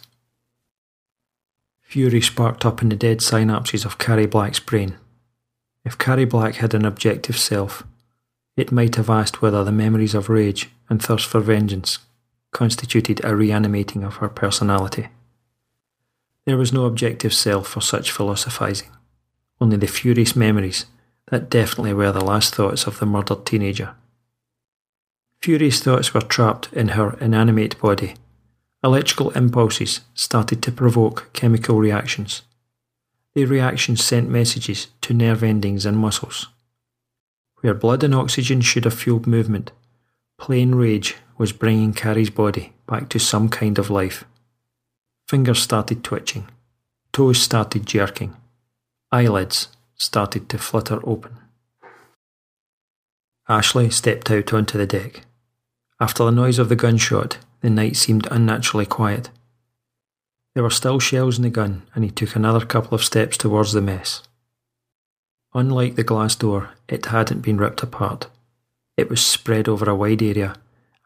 Fury 1.92 2.22
sparked 2.22 2.64
up 2.64 2.80
in 2.80 2.88
the 2.88 2.96
dead 2.96 3.18
synapses 3.18 3.84
of 3.84 3.98
Carrie 3.98 4.24
Black's 4.24 4.58
brain. 4.58 4.96
If 5.84 5.98
Carrie 5.98 6.24
Black 6.24 6.54
had 6.54 6.72
an 6.72 6.86
objective 6.86 7.36
self, 7.36 7.82
it 8.56 8.72
might 8.72 8.94
have 8.94 9.10
asked 9.10 9.42
whether 9.42 9.62
the 9.62 9.72
memories 9.72 10.14
of 10.14 10.30
rage 10.30 10.70
and 10.88 11.02
thirst 11.02 11.26
for 11.26 11.40
vengeance 11.40 11.98
constituted 12.50 13.22
a 13.22 13.36
reanimating 13.36 14.04
of 14.04 14.16
her 14.16 14.30
personality. 14.30 15.08
There 16.46 16.56
was 16.56 16.72
no 16.72 16.86
objective 16.86 17.34
self 17.34 17.68
for 17.68 17.82
such 17.82 18.10
philosophizing, 18.10 18.88
only 19.60 19.76
the 19.76 19.86
furious 19.86 20.34
memories 20.34 20.86
that 21.26 21.50
definitely 21.50 21.92
were 21.92 22.10
the 22.10 22.24
last 22.24 22.54
thoughts 22.54 22.86
of 22.86 23.00
the 23.00 23.06
murdered 23.06 23.44
teenager. 23.44 23.94
Furious 25.42 25.82
thoughts 25.82 26.14
were 26.14 26.22
trapped 26.22 26.72
in 26.72 26.96
her 26.96 27.18
inanimate 27.20 27.78
body 27.78 28.14
Electrical 28.84 29.30
impulses 29.30 30.00
started 30.14 30.60
to 30.62 30.72
provoke 30.72 31.30
chemical 31.32 31.78
reactions. 31.78 32.42
The 33.34 33.44
reactions 33.44 34.02
sent 34.02 34.28
messages 34.28 34.88
to 35.02 35.14
nerve 35.14 35.42
endings 35.42 35.86
and 35.86 35.96
muscles. 35.96 36.48
Where 37.60 37.74
blood 37.74 38.02
and 38.02 38.14
oxygen 38.14 38.60
should 38.60 38.84
have 38.84 38.94
fueled 38.94 39.26
movement, 39.26 39.70
plain 40.36 40.74
rage 40.74 41.16
was 41.38 41.52
bringing 41.52 41.94
Carrie's 41.94 42.30
body 42.30 42.72
back 42.86 43.08
to 43.10 43.20
some 43.20 43.48
kind 43.48 43.78
of 43.78 43.88
life. 43.88 44.24
Fingers 45.28 45.62
started 45.62 46.02
twitching, 46.02 46.48
toes 47.12 47.40
started 47.40 47.86
jerking, 47.86 48.36
eyelids 49.12 49.68
started 49.94 50.48
to 50.48 50.58
flutter 50.58 50.98
open. 51.04 51.38
Ashley 53.48 53.90
stepped 53.90 54.30
out 54.30 54.52
onto 54.52 54.76
the 54.76 54.86
deck. 54.86 55.24
After 56.00 56.24
the 56.24 56.32
noise 56.32 56.58
of 56.58 56.68
the 56.68 56.76
gunshot, 56.76 57.38
the 57.62 57.70
night 57.70 57.96
seemed 57.96 58.28
unnaturally 58.30 58.86
quiet. 58.86 59.30
There 60.54 60.62
were 60.62 60.70
still 60.70 60.98
shells 60.98 61.38
in 61.38 61.42
the 61.42 61.50
gun, 61.50 61.82
and 61.94 62.04
he 62.04 62.10
took 62.10 62.36
another 62.36 62.66
couple 62.66 62.94
of 62.94 63.04
steps 63.04 63.38
towards 63.38 63.72
the 63.72 63.80
mess. 63.80 64.22
Unlike 65.54 65.94
the 65.94 66.04
glass 66.04 66.34
door, 66.34 66.70
it 66.88 67.06
hadn't 67.06 67.40
been 67.40 67.58
ripped 67.58 67.82
apart. 67.82 68.26
It 68.96 69.08
was 69.08 69.24
spread 69.24 69.68
over 69.68 69.88
a 69.88 69.94
wide 69.94 70.22
area 70.22 70.56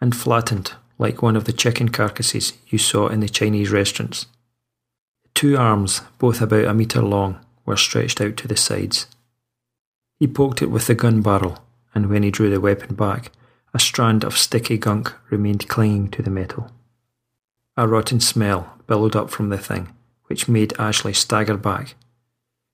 and 0.00 0.16
flattened 0.16 0.72
like 0.98 1.22
one 1.22 1.36
of 1.36 1.44
the 1.44 1.52
chicken 1.52 1.90
carcasses 1.90 2.54
you 2.68 2.78
saw 2.78 3.08
in 3.08 3.20
the 3.20 3.28
Chinese 3.28 3.70
restaurants. 3.70 4.26
Two 5.34 5.56
arms, 5.56 6.00
both 6.18 6.40
about 6.40 6.64
a 6.64 6.74
metre 6.74 7.02
long, 7.02 7.38
were 7.66 7.76
stretched 7.76 8.20
out 8.20 8.36
to 8.38 8.48
the 8.48 8.56
sides. 8.56 9.06
He 10.18 10.26
poked 10.26 10.62
it 10.62 10.70
with 10.70 10.86
the 10.86 10.94
gun 10.94 11.20
barrel, 11.20 11.58
and 11.94 12.08
when 12.08 12.22
he 12.22 12.30
drew 12.30 12.48
the 12.48 12.60
weapon 12.60 12.94
back, 12.94 13.30
a 13.76 13.78
strand 13.78 14.24
of 14.24 14.38
sticky 14.38 14.78
gunk 14.78 15.12
remained 15.28 15.68
clinging 15.68 16.08
to 16.08 16.22
the 16.22 16.30
metal. 16.30 16.70
A 17.76 17.86
rotten 17.86 18.20
smell 18.20 18.78
billowed 18.86 19.14
up 19.14 19.28
from 19.28 19.50
the 19.50 19.58
thing, 19.58 19.92
which 20.28 20.48
made 20.48 20.72
Ashley 20.78 21.12
stagger 21.12 21.58
back. 21.58 21.94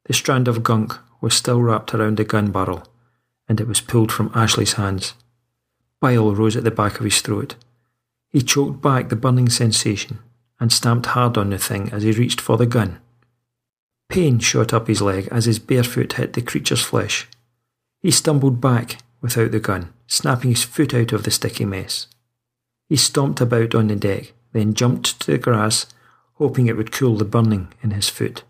The 0.05 0.13
strand 0.13 0.47
of 0.47 0.63
gunk 0.63 0.97
was 1.21 1.35
still 1.35 1.61
wrapped 1.61 1.93
around 1.93 2.19
the 2.19 2.25
gun 2.25 2.53
barrel, 2.53 2.85
and 3.49 3.61
it 3.61 3.67
was 3.67 3.81
pulled 3.81 4.13
from 4.13 4.31
Ashley's 4.33 4.75
hands. 4.75 5.15
Bile 6.01 6.37
rose 6.37 6.55
at 6.55 6.63
the 6.63 6.71
back 6.71 7.01
of 7.01 7.05
his 7.05 7.21
throat. 7.21 7.57
He 8.31 8.41
choked 8.41 8.81
back 8.81 9.09
the 9.09 9.17
burning 9.17 9.49
sensation 9.49 10.21
and 10.61 10.73
stamped 10.73 11.07
hard 11.07 11.37
on 11.37 11.51
the 11.51 11.59
thing 11.59 11.93
as 11.93 12.05
he 12.05 12.13
reached 12.13 12.41
for 12.41 12.57
the 12.57 12.65
gun. 12.65 13.01
Pain 14.09 14.39
shot 14.39 14.73
up 14.73 14.87
his 14.87 15.03
leg 15.03 15.27
as 15.33 15.47
his 15.47 15.59
bare 15.59 15.83
foot 15.83 16.13
hit 16.13 16.35
the 16.35 16.43
creature's 16.43 16.85
flesh. 16.85 17.27
He 17.99 18.13
stumbled 18.13 18.61
back 18.61 18.99
without 19.21 19.51
the 19.51 19.59
gun, 19.59 19.93
snapping 20.13 20.51
his 20.51 20.63
foot 20.63 20.93
out 20.93 21.11
of 21.13 21.23
the 21.23 21.31
sticky 21.31 21.65
mess. 21.65 22.07
He 22.87 22.97
stomped 22.97 23.41
about 23.41 23.75
on 23.75 23.89
the 23.89 23.97
deck, 23.97 24.35
then 24.53 24.75
jumped 24.75 25.19
to 25.21 25.31
the 25.31 25.39
grass, 25.39 25.87
hoping 26.35 26.67
it 26.67 26.77
would 26.77 26.93
cool 26.93 27.17
the 27.17 27.25
burning 27.25 27.69
in 27.83 27.93
his 27.93 28.11
foot. 28.11 28.45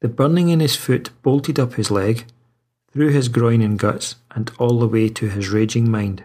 The 0.00 0.06
burning 0.06 0.48
in 0.48 0.60
his 0.60 0.76
foot 0.76 1.10
bolted 1.22 1.58
up 1.58 1.74
his 1.74 1.90
leg, 1.90 2.24
through 2.92 3.10
his 3.10 3.28
groin 3.28 3.60
and 3.60 3.76
guts, 3.76 4.14
and 4.30 4.52
all 4.60 4.78
the 4.78 4.86
way 4.86 5.08
to 5.08 5.28
his 5.28 5.48
raging 5.48 5.90
mind. 5.90 6.22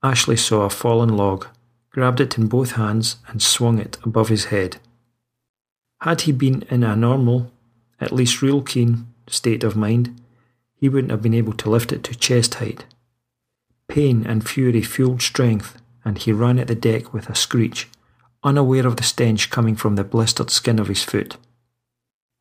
Ashley 0.00 0.36
saw 0.36 0.62
a 0.62 0.70
fallen 0.70 1.16
log, 1.16 1.48
grabbed 1.90 2.20
it 2.20 2.38
in 2.38 2.46
both 2.46 2.72
hands, 2.72 3.16
and 3.26 3.42
swung 3.42 3.80
it 3.80 3.98
above 4.04 4.28
his 4.28 4.46
head. 4.46 4.76
Had 6.02 6.20
he 6.20 6.30
been 6.30 6.62
in 6.70 6.84
a 6.84 6.94
normal, 6.94 7.50
at 8.00 8.12
least 8.12 8.42
real 8.42 8.62
keen, 8.62 9.08
state 9.26 9.64
of 9.64 9.74
mind, 9.74 10.20
he 10.76 10.88
wouldn't 10.88 11.10
have 11.10 11.22
been 11.22 11.34
able 11.34 11.52
to 11.54 11.70
lift 11.70 11.92
it 11.92 12.04
to 12.04 12.14
chest 12.14 12.54
height. 12.54 12.84
Pain 13.88 14.26
and 14.26 14.48
fury 14.48 14.82
fueled 14.82 15.22
strength, 15.22 15.80
and 16.04 16.18
he 16.18 16.32
ran 16.32 16.58
at 16.58 16.68
the 16.68 16.74
deck 16.74 17.12
with 17.12 17.28
a 17.28 17.34
screech, 17.34 17.88
unaware 18.42 18.86
of 18.86 18.96
the 18.96 19.02
stench 19.02 19.50
coming 19.50 19.74
from 19.74 19.96
the 19.96 20.04
blistered 20.04 20.50
skin 20.50 20.78
of 20.78 20.88
his 20.88 21.02
foot. 21.02 21.36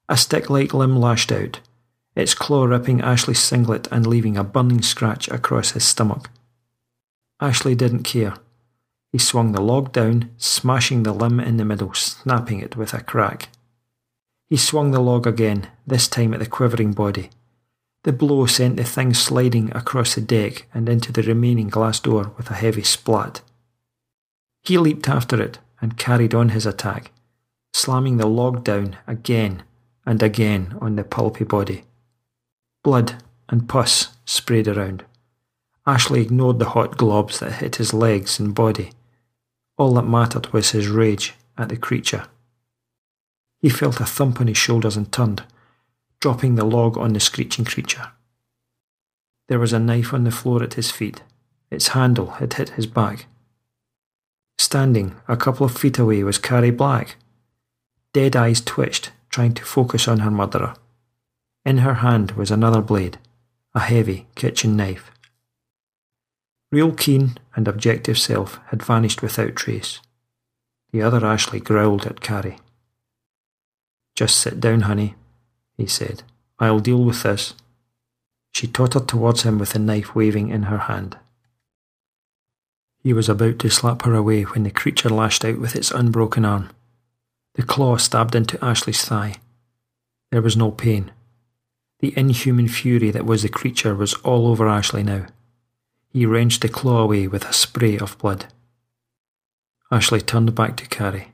A 0.08 0.17
stick 0.17 0.50
like 0.50 0.74
limb 0.74 0.95
lashed 0.95 1.32
out, 1.32 1.62
its 2.15 2.34
claw 2.34 2.65
ripping 2.65 3.02
Ashley's 3.02 3.39
singlet 3.39 3.88
and 3.91 4.08
leaving 4.08 4.38
a 4.38 4.43
burning 4.43 4.82
scratch 4.82 5.28
across 5.28 5.71
his 5.71 5.84
stomach. 5.84 6.30
Ashley 7.41 7.76
didn't 7.76 8.04
care. 8.04 8.36
He 9.12 9.17
swung 9.17 9.52
the 9.52 9.62
log 9.62 9.91
down, 9.91 10.32
smashing 10.38 11.04
the 11.04 11.13
limb 11.13 11.39
in 11.39 11.58
the 11.58 11.65
middle, 11.65 11.93
snapping 11.93 12.60
it 12.60 12.76
with 12.76 12.93
a 12.93 13.02
crack. 13.02 13.50
He 14.48 14.58
swung 14.58 14.91
the 14.91 15.00
log 15.00 15.26
again, 15.26 15.67
this 15.88 16.08
time 16.08 16.34
at 16.34 16.39
the 16.39 16.45
quivering 16.45 16.93
body. 16.93 17.30
The 18.06 18.13
blow 18.13 18.46
sent 18.46 18.78
the 18.78 18.84
thing 18.84 19.15
sliding 19.15 19.76
across 19.76 20.13
the 20.13 20.22
deck 20.22 20.68
and 20.76 20.88
into 20.88 21.12
the 21.12 21.24
remaining 21.24 21.70
glass 21.70 22.00
door 22.00 22.34
with 22.38 22.52
a 22.52 22.54
heavy 22.54 22.84
splat. 22.84 23.41
He 24.62 24.78
leaped 24.78 25.10
after 25.10 25.41
it 25.41 25.58
and 25.82 25.98
carried 25.98 26.36
on 26.36 26.50
his 26.50 26.68
attack, 26.68 27.12
slamming 27.74 28.18
the 28.18 28.28
log 28.28 28.63
down 28.63 28.98
again 29.08 29.63
and 30.06 30.22
again 30.22 30.78
on 30.80 30.98
the 30.98 31.04
pulpy 31.04 31.46
body. 31.46 31.86
Blood 32.84 33.24
and 33.50 33.68
pus 33.68 34.10
sprayed 34.24 34.68
around. 34.68 35.04
Ashley 35.88 36.22
ignored 36.22 36.60
the 36.60 36.70
hot 36.70 36.98
globs 36.98 37.39
that 37.39 37.54
hit 37.54 37.78
his 37.78 37.91
legs 37.91 38.39
and 38.39 38.54
body. 38.54 38.91
All 39.80 39.96
that 39.96 40.04
mattered 40.04 40.54
was 40.54 40.72
his 40.72 40.89
rage 40.89 41.34
at 41.58 41.70
the 41.70 41.78
creature. 41.78 42.28
He 43.62 43.70
felt 43.70 44.00
a 44.00 44.06
thump 44.06 44.39
on 44.39 44.46
his 44.46 44.58
shoulders 44.58 44.96
and 44.96 45.12
turned, 45.12 45.41
dropping 46.25 46.55
the 46.55 46.65
log 46.65 46.97
on 46.97 47.13
the 47.13 47.19
screeching 47.19 47.63
creature. 47.63 48.11
There 49.47 49.59
was 49.59 49.73
a 49.73 49.77
knife 49.77 50.11
on 50.11 50.23
the 50.23 50.31
floor 50.31 50.63
at 50.63 50.73
his 50.73 50.89
feet. 50.89 51.21
Its 51.69 51.89
handle 51.89 52.31
had 52.39 52.53
hit 52.53 52.69
his 52.69 52.88
back. 52.88 53.27
Standing 54.57 55.13
a 55.27 55.38
couple 55.38 55.67
of 55.67 55.77
feet 55.77 55.99
away 55.99 56.23
was 56.23 56.39
Carrie 56.39 56.71
Black. 56.71 57.17
Dead 58.11 58.35
eyes 58.35 58.59
twitched, 58.59 59.11
trying 59.29 59.53
to 59.53 59.63
focus 59.63 60.07
on 60.07 60.21
her 60.21 60.31
murderer. 60.31 60.73
In 61.63 61.77
her 61.85 62.01
hand 62.05 62.31
was 62.31 62.49
another 62.49 62.81
blade, 62.81 63.19
a 63.75 63.81
heavy 63.81 64.25
kitchen 64.33 64.75
knife. 64.75 65.11
Real 66.71 66.91
keen 66.91 67.38
and 67.55 67.67
objective 67.67 68.17
self 68.17 68.59
had 68.69 68.81
vanished 68.81 69.21
without 69.21 69.55
trace. 69.55 69.99
The 70.91 71.03
other 71.03 71.23
Ashley 71.23 71.59
growled 71.59 72.07
at 72.07 72.21
Carrie. 72.21 72.57
Just 74.15 74.38
sit 74.38 74.59
down, 74.59 74.81
honey, 74.89 75.13
he 75.77 75.88
said. 75.88 76.23
I'll 76.59 76.79
deal 76.79 77.03
with 77.03 77.23
this. 77.23 77.53
She 78.53 78.67
tottered 78.67 79.07
towards 79.07 79.43
him 79.43 79.59
with 79.59 79.71
the 79.71 79.79
knife 79.79 80.15
waving 80.15 80.49
in 80.49 80.63
her 80.63 80.77
hand. 80.77 81.17
He 83.03 83.13
was 83.13 83.29
about 83.29 83.59
to 83.59 83.69
slap 83.69 84.03
her 84.03 84.13
away 84.13 84.43
when 84.43 84.63
the 84.63 84.71
creature 84.71 85.09
lashed 85.09 85.45
out 85.45 85.59
with 85.59 85.75
its 85.75 85.91
unbroken 85.91 86.45
arm. 86.45 86.69
The 87.53 87.63
claw 87.63 87.97
stabbed 87.97 88.35
into 88.35 88.63
Ashley's 88.63 89.03
thigh. 89.03 89.35
There 90.31 90.41
was 90.41 90.57
no 90.57 90.71
pain, 90.71 91.11
the 91.99 92.13
inhuman 92.17 92.67
fury 92.67 93.09
that 93.11 93.25
was 93.25 93.41
the 93.41 93.49
creature 93.49 93.95
was 93.95 94.13
all 94.15 94.47
over 94.47 94.67
Ashley 94.67 95.03
now. 95.03 95.25
He 96.09 96.25
wrenched 96.25 96.61
the 96.61 96.69
claw 96.69 97.01
away 97.01 97.27
with 97.27 97.45
a 97.45 97.53
spray 97.53 97.97
of 97.97 98.17
blood. 98.17 98.45
Ashley 99.91 100.21
turned 100.21 100.53
back 100.55 100.77
to 100.77 100.88
Carrie. 100.88 101.31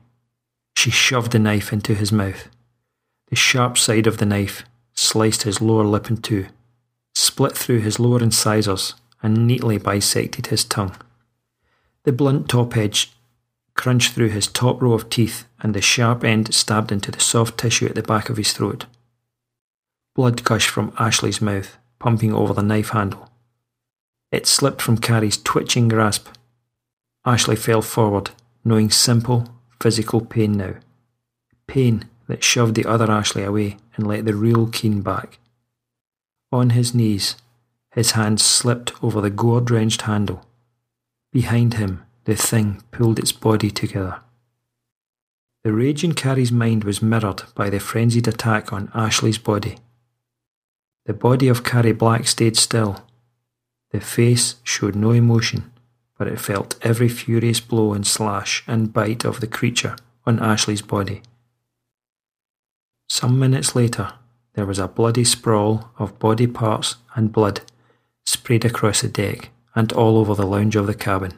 She 0.74 0.90
shoved 0.90 1.32
the 1.32 1.38
knife 1.38 1.72
into 1.72 1.94
his 1.94 2.12
mouth. 2.12 2.48
The 3.32 3.36
sharp 3.36 3.78
side 3.78 4.06
of 4.06 4.18
the 4.18 4.26
knife 4.26 4.62
sliced 4.92 5.44
his 5.44 5.62
lower 5.62 5.84
lip 5.84 6.10
in 6.10 6.18
two, 6.18 6.48
split 7.14 7.56
through 7.56 7.80
his 7.80 7.98
lower 7.98 8.22
incisors, 8.22 8.92
and 9.22 9.46
neatly 9.46 9.78
bisected 9.78 10.48
his 10.48 10.66
tongue. 10.66 10.94
The 12.02 12.12
blunt 12.12 12.50
top 12.50 12.76
edge 12.76 13.10
crunched 13.72 14.12
through 14.12 14.28
his 14.28 14.46
top 14.46 14.82
row 14.82 14.92
of 14.92 15.08
teeth, 15.08 15.46
and 15.62 15.72
the 15.72 15.80
sharp 15.80 16.24
end 16.24 16.52
stabbed 16.52 16.92
into 16.92 17.10
the 17.10 17.20
soft 17.20 17.56
tissue 17.56 17.86
at 17.86 17.94
the 17.94 18.02
back 18.02 18.28
of 18.28 18.36
his 18.36 18.52
throat. 18.52 18.84
Blood 20.14 20.44
gushed 20.44 20.68
from 20.68 20.92
Ashley's 20.98 21.40
mouth, 21.40 21.78
pumping 21.98 22.34
over 22.34 22.52
the 22.52 22.62
knife 22.62 22.90
handle. 22.90 23.30
It 24.30 24.46
slipped 24.46 24.82
from 24.82 24.98
Carrie's 24.98 25.38
twitching 25.42 25.88
grasp. 25.88 26.28
Ashley 27.24 27.56
fell 27.56 27.80
forward, 27.80 28.32
knowing 28.62 28.90
simple, 28.90 29.48
physical 29.80 30.20
pain 30.20 30.52
now. 30.52 30.74
Pain 31.66 32.10
that 32.32 32.42
shoved 32.42 32.74
the 32.74 32.86
other 32.86 33.10
Ashley 33.10 33.44
away 33.44 33.76
and 33.94 34.06
let 34.06 34.24
the 34.24 34.34
real 34.34 34.66
Keen 34.66 35.02
back. 35.02 35.38
On 36.50 36.70
his 36.70 36.94
knees, 36.94 37.36
his 37.90 38.12
hand 38.12 38.40
slipped 38.40 38.90
over 39.04 39.20
the 39.20 39.28
gore 39.28 39.60
drenched 39.60 40.02
handle. 40.02 40.42
Behind 41.30 41.74
him, 41.74 42.04
the 42.24 42.34
thing 42.34 42.82
pulled 42.90 43.18
its 43.18 43.32
body 43.32 43.70
together. 43.70 44.20
The 45.62 45.74
rage 45.74 46.02
in 46.04 46.14
Carrie's 46.14 46.50
mind 46.50 46.84
was 46.84 47.02
mirrored 47.02 47.42
by 47.54 47.68
the 47.68 47.78
frenzied 47.78 48.26
attack 48.26 48.72
on 48.72 48.90
Ashley's 48.94 49.36
body. 49.36 49.76
The 51.04 51.12
body 51.12 51.48
of 51.48 51.64
Carrie 51.64 51.92
Black 51.92 52.26
stayed 52.26 52.56
still. 52.56 53.04
The 53.90 54.00
face 54.00 54.56
showed 54.62 54.96
no 54.96 55.10
emotion, 55.10 55.70
but 56.16 56.28
it 56.28 56.40
felt 56.40 56.78
every 56.80 57.10
furious 57.10 57.60
blow 57.60 57.92
and 57.92 58.06
slash 58.06 58.64
and 58.66 58.90
bite 58.90 59.26
of 59.26 59.40
the 59.40 59.46
creature 59.46 59.96
on 60.24 60.38
Ashley's 60.38 60.80
body. 60.80 61.20
Some 63.14 63.38
minutes 63.38 63.76
later, 63.76 64.14
there 64.54 64.64
was 64.64 64.78
a 64.78 64.88
bloody 64.88 65.24
sprawl 65.24 65.90
of 65.98 66.18
body 66.18 66.46
parts 66.46 66.96
and 67.14 67.30
blood 67.30 67.60
sprayed 68.24 68.64
across 68.64 69.02
the 69.02 69.08
deck 69.08 69.50
and 69.74 69.92
all 69.92 70.16
over 70.16 70.34
the 70.34 70.46
lounge 70.46 70.76
of 70.76 70.86
the 70.86 70.94
cabin. 70.94 71.34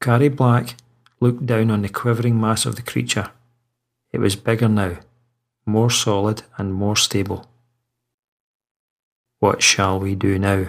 Carrie 0.00 0.28
Black 0.28 0.76
looked 1.18 1.46
down 1.46 1.68
on 1.72 1.82
the 1.82 1.88
quivering 1.88 2.40
mass 2.40 2.64
of 2.64 2.76
the 2.76 2.82
creature. 2.82 3.32
It 4.12 4.18
was 4.18 4.36
bigger 4.36 4.68
now, 4.68 4.98
more 5.66 5.90
solid 5.90 6.44
and 6.56 6.72
more 6.72 6.94
stable. 6.94 7.50
What 9.40 9.62
shall 9.62 9.98
we 9.98 10.14
do 10.14 10.38
now? 10.38 10.68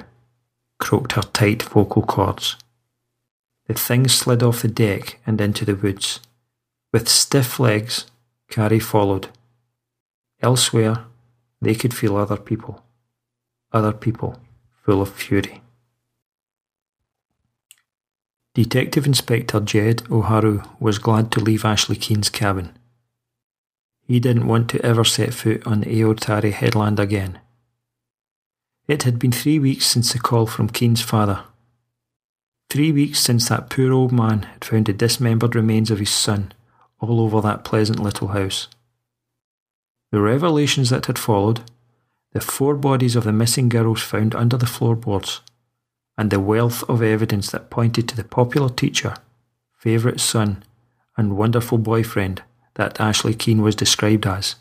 croaked 0.79 1.11
her 1.11 1.21
tight 1.21 1.61
vocal 1.61 2.01
cords. 2.01 2.55
The 3.67 3.75
thing 3.75 4.07
slid 4.07 4.41
off 4.41 4.63
the 4.63 4.67
deck 4.67 5.19
and 5.27 5.39
into 5.39 5.65
the 5.65 5.75
woods. 5.75 6.19
With 6.91 7.07
stiff 7.07 7.59
legs, 7.59 8.07
Carrie 8.49 8.79
followed. 8.79 9.29
Elsewhere, 10.41 11.05
they 11.61 11.75
could 11.75 11.93
feel 11.93 12.15
other 12.15 12.37
people. 12.37 12.83
Other 13.71 13.93
people 13.93 14.37
full 14.83 15.01
of 15.01 15.13
fury. 15.13 15.61
Detective 18.53 19.05
Inspector 19.05 19.57
Jed 19.61 20.03
O'Haru 20.11 20.63
was 20.79 20.97
glad 20.99 21.31
to 21.31 21.39
leave 21.39 21.63
Ashley 21.63 21.95
Keane's 21.95 22.29
cabin. 22.29 22.77
He 24.05 24.19
didn't 24.19 24.47
want 24.47 24.69
to 24.71 24.85
ever 24.85 25.05
set 25.05 25.33
foot 25.33 25.65
on 25.65 25.81
the 25.81 26.01
Eotari 26.01 26.51
headland 26.51 26.99
again. 26.99 27.39
It 28.87 29.03
had 29.03 29.19
been 29.19 29.31
three 29.31 29.59
weeks 29.59 29.85
since 29.85 30.11
the 30.11 30.19
call 30.19 30.47
from 30.47 30.67
Keane's 30.67 31.01
father. 31.01 31.43
Three 32.69 32.91
weeks 32.91 33.19
since 33.19 33.47
that 33.47 33.69
poor 33.69 33.93
old 33.93 34.11
man 34.11 34.41
had 34.43 34.65
found 34.65 34.87
the 34.87 34.93
dismembered 34.93 35.55
remains 35.55 35.91
of 35.91 35.99
his 35.99 36.09
son 36.09 36.53
all 36.99 37.21
over 37.21 37.39
that 37.41 37.63
pleasant 37.63 37.99
little 37.99 38.29
house. 38.29 38.67
The 40.11 40.21
revelations 40.21 40.89
that 40.89 41.05
had 41.05 41.17
followed, 41.17 41.61
the 42.33 42.41
four 42.41 42.75
bodies 42.75 43.15
of 43.15 43.23
the 43.23 43.31
missing 43.31 43.69
girls 43.69 44.01
found 44.01 44.35
under 44.35 44.57
the 44.57 44.65
floorboards, 44.65 45.41
and 46.17 46.29
the 46.29 46.39
wealth 46.39 46.83
of 46.89 47.01
evidence 47.01 47.49
that 47.51 47.69
pointed 47.69 48.07
to 48.09 48.15
the 48.15 48.23
popular 48.23 48.69
teacher, 48.69 49.15
favourite 49.77 50.19
son, 50.19 50.63
and 51.17 51.37
wonderful 51.37 51.77
boyfriend 51.77 52.43
that 52.75 52.99
Ashley 52.99 53.33
Keane 53.33 53.61
was 53.61 53.75
described 53.75 54.25
as, 54.25 54.55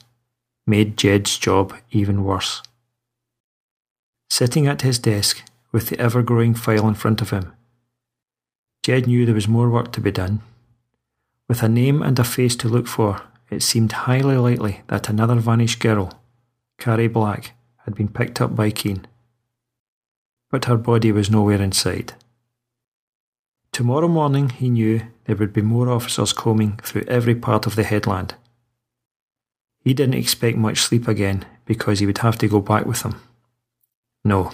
made 0.66 0.96
Jed's 0.96 1.36
job 1.38 1.74
even 1.90 2.24
worse. 2.24 2.62
Sitting 4.28 4.66
at 4.66 4.82
his 4.82 4.98
desk, 4.98 5.42
with 5.72 5.88
the 5.88 5.98
ever 5.98 6.22
growing 6.22 6.54
file 6.54 6.88
in 6.88 6.94
front 6.94 7.20
of 7.20 7.30
him, 7.30 7.52
Jed 8.82 9.06
knew 9.06 9.26
there 9.26 9.34
was 9.34 9.48
more 9.48 9.68
work 9.68 9.92
to 9.92 10.00
be 10.00 10.10
done. 10.10 10.42
With 11.48 11.62
a 11.62 11.68
name 11.68 12.02
and 12.02 12.18
a 12.18 12.24
face 12.24 12.56
to 12.56 12.68
look 12.68 12.86
for, 12.86 13.22
it 13.50 13.62
seemed 13.62 13.92
highly 13.92 14.36
likely 14.36 14.80
that 14.86 15.08
another 15.08 15.34
vanished 15.34 15.80
girl, 15.80 16.20
Carrie 16.78 17.08
Black, 17.08 17.52
had 17.84 17.94
been 17.94 18.08
picked 18.08 18.40
up 18.40 18.54
by 18.54 18.70
Keane. 18.70 19.06
But 20.50 20.66
her 20.66 20.76
body 20.76 21.12
was 21.12 21.30
nowhere 21.30 21.60
in 21.60 21.72
sight. 21.72 22.14
Tomorrow 23.72 24.08
morning, 24.08 24.50
he 24.50 24.68
knew, 24.68 25.02
there 25.24 25.36
would 25.36 25.52
be 25.52 25.62
more 25.62 25.88
officers 25.88 26.32
combing 26.32 26.78
through 26.82 27.04
every 27.06 27.34
part 27.34 27.66
of 27.66 27.76
the 27.76 27.84
headland. 27.84 28.34
He 29.82 29.94
didn't 29.94 30.14
expect 30.14 30.58
much 30.58 30.80
sleep 30.80 31.08
again 31.08 31.44
because 31.64 32.00
he 32.00 32.06
would 32.06 32.18
have 32.18 32.36
to 32.38 32.48
go 32.48 32.60
back 32.60 32.84
with 32.84 33.02
them. 33.02 33.20
No. 34.24 34.52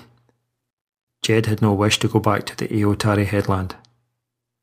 Jed 1.23 1.47
had 1.47 1.63
no 1.63 1.73
wish 1.73 1.99
to 2.01 2.09
go 2.09 2.21
back 2.21 2.47
to 2.47 2.57
the 2.57 2.69
Eotari 2.69 3.27
headland. 3.27 3.75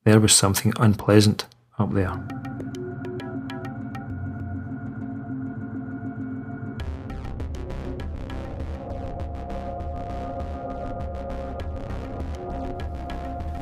There 0.05 0.19
was 0.19 0.33
something 0.33 0.73
unpleasant 0.77 1.45
up 1.77 1.93
there. 1.93 2.25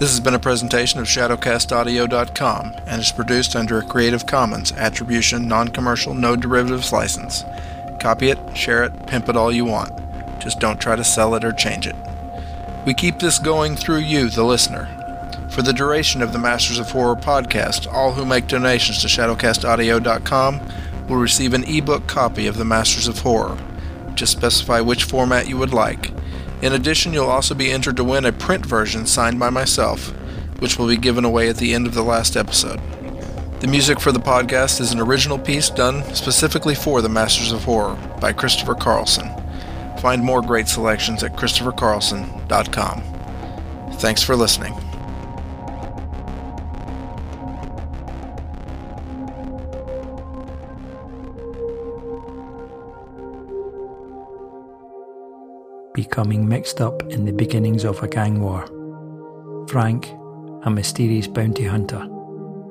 This 0.01 0.09
has 0.09 0.19
been 0.19 0.33
a 0.33 0.39
presentation 0.39 0.99
of 0.99 1.05
ShadowcastAudio.com 1.05 2.75
and 2.87 2.99
is 2.99 3.11
produced 3.11 3.55
under 3.55 3.77
a 3.77 3.85
Creative 3.85 4.25
Commons 4.25 4.71
Attribution 4.71 5.47
Non 5.47 5.67
Commercial 5.67 6.15
No 6.15 6.35
Derivatives 6.35 6.91
license. 6.91 7.43
Copy 7.99 8.31
it, 8.31 8.39
share 8.57 8.83
it, 8.83 9.05
pimp 9.05 9.29
it 9.29 9.37
all 9.37 9.51
you 9.51 9.63
want. 9.63 9.95
Just 10.41 10.59
don't 10.59 10.81
try 10.81 10.95
to 10.95 11.03
sell 11.03 11.35
it 11.35 11.43
or 11.43 11.51
change 11.51 11.85
it. 11.85 11.95
We 12.83 12.95
keep 12.95 13.19
this 13.19 13.37
going 13.37 13.75
through 13.75 13.99
you, 13.99 14.29
the 14.29 14.43
listener. 14.43 14.87
For 15.51 15.61
the 15.61 15.71
duration 15.71 16.23
of 16.23 16.33
the 16.33 16.39
Masters 16.39 16.79
of 16.79 16.89
Horror 16.89 17.15
podcast, 17.15 17.85
all 17.85 18.13
who 18.13 18.25
make 18.25 18.47
donations 18.47 19.03
to 19.03 19.07
ShadowcastAudio.com 19.07 20.61
will 21.09 21.17
receive 21.17 21.53
an 21.53 21.65
ebook 21.65 22.07
copy 22.07 22.47
of 22.47 22.57
the 22.57 22.65
Masters 22.65 23.07
of 23.07 23.19
Horror. 23.19 23.55
Just 24.15 24.31
specify 24.31 24.81
which 24.81 25.03
format 25.03 25.47
you 25.47 25.57
would 25.57 25.75
like. 25.75 26.11
In 26.61 26.73
addition, 26.73 27.13
you'll 27.13 27.25
also 27.25 27.55
be 27.55 27.71
entered 27.71 27.97
to 27.97 28.03
win 28.03 28.25
a 28.25 28.31
print 28.31 28.65
version 28.65 29.05
signed 29.07 29.39
by 29.39 29.49
myself, 29.49 30.09
which 30.59 30.77
will 30.77 30.87
be 30.87 30.97
given 30.97 31.25
away 31.25 31.49
at 31.49 31.57
the 31.57 31.73
end 31.73 31.87
of 31.87 31.93
the 31.93 32.03
last 32.03 32.37
episode. 32.37 32.79
The 33.61 33.67
music 33.67 33.99
for 33.99 34.11
the 34.11 34.19
podcast 34.19 34.81
is 34.81 34.91
an 34.91 34.99
original 34.99 35.37
piece 35.39 35.69
done 35.69 36.03
specifically 36.15 36.75
for 36.75 37.01
the 37.01 37.09
Masters 37.09 37.51
of 37.51 37.63
Horror 37.63 37.95
by 38.19 38.33
Christopher 38.33 38.75
Carlson. 38.75 39.29
Find 40.01 40.23
more 40.23 40.41
great 40.41 40.67
selections 40.67 41.23
at 41.23 41.35
christophercarlson.com. 41.35 43.03
Thanks 43.99 44.23
for 44.23 44.35
listening. 44.35 44.73
Becoming 56.03 56.49
mixed 56.49 56.81
up 56.81 57.03
in 57.13 57.25
the 57.25 57.31
beginnings 57.31 57.83
of 57.85 58.01
a 58.01 58.07
gang 58.07 58.41
war. 58.41 58.65
Frank, 59.69 60.11
a 60.63 60.69
mysterious 60.69 61.27
bounty 61.27 61.63
hunter, 61.63 62.03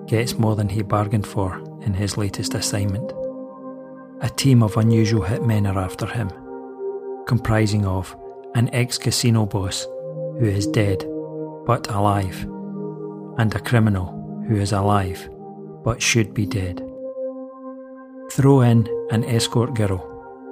gets 0.09 0.37
more 0.37 0.57
than 0.57 0.69
he 0.69 0.83
bargained 0.83 1.25
for 1.25 1.63
in 1.83 1.95
his 1.95 2.17
latest 2.17 2.55
assignment. 2.55 3.13
A 4.21 4.29
team 4.29 4.65
of 4.65 4.77
unusual 4.77 5.23
hitmen 5.23 5.73
are 5.73 5.79
after 5.79 6.07
him, 6.07 6.29
comprising 7.29 7.87
of 7.87 8.17
an 8.57 8.69
ex 8.73 8.99
casino 8.99 9.47
boss 9.47 9.87
who 10.41 10.47
is 10.47 10.67
dead 10.67 10.99
but 11.67 11.87
alive, 11.89 12.43
and 13.39 13.55
a 13.55 13.61
criminal 13.61 14.09
who 14.49 14.57
is 14.57 14.73
alive 14.73 15.31
but 15.85 16.03
should 16.03 16.35
be 16.35 16.47
dead. 16.47 16.83
Throw 18.33 18.63
in 18.63 18.89
an 19.13 19.23
escort 19.25 19.75
girl, 19.75 20.01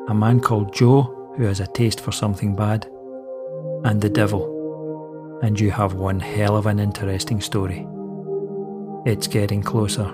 a 0.09 0.15
man 0.15 0.39
called 0.39 0.73
Joe 0.73 1.18
who 1.39 1.45
has 1.45 1.61
a 1.61 1.67
taste 1.69 2.01
for 2.01 2.11
something 2.11 2.57
bad, 2.57 2.85
and 3.85 4.01
the 4.01 4.11
devil, 4.11 5.39
and 5.43 5.59
you 5.59 5.71
have 5.71 5.95
one 5.95 6.19
hell 6.19 6.57
of 6.57 6.67
an 6.67 6.81
interesting 6.81 7.41
story. 7.41 7.87
It's 9.07 9.29
getting 9.29 9.63
closer. 9.63 10.13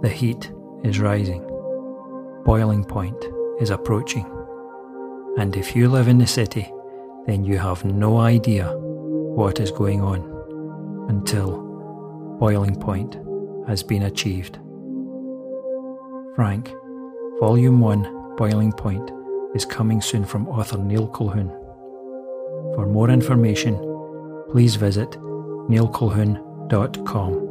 The 0.00 0.08
heat 0.08 0.52
is 0.84 1.00
rising. 1.00 1.42
Boiling 2.44 2.84
point 2.84 3.22
is 3.60 3.70
approaching. 3.70 4.24
And 5.38 5.56
if 5.56 5.74
you 5.74 5.88
live 5.88 6.06
in 6.06 6.18
the 6.18 6.26
city, 6.26 6.72
then 7.26 7.44
you 7.44 7.58
have 7.58 7.84
no 7.84 8.18
idea 8.18 8.72
what 8.76 9.58
is 9.58 9.72
going 9.72 10.00
on 10.02 10.20
until 11.08 11.66
boiling 12.38 12.76
point 12.76 13.18
has 13.66 13.82
been 13.82 14.04
achieved. 14.04 14.56
Frank, 16.36 16.72
Volume 17.40 17.80
1, 17.80 18.36
Boiling 18.36 18.70
Point 18.70 19.10
is 19.54 19.64
coming 19.64 20.00
soon 20.00 20.24
from 20.24 20.48
author 20.48 20.78
Neil 20.78 21.08
Colquhoun. 21.08 21.50
For 22.74 22.86
more 22.86 23.10
information, 23.10 23.76
please 24.50 24.76
visit 24.76 25.10
neilcolquhoun.com. 25.10 27.47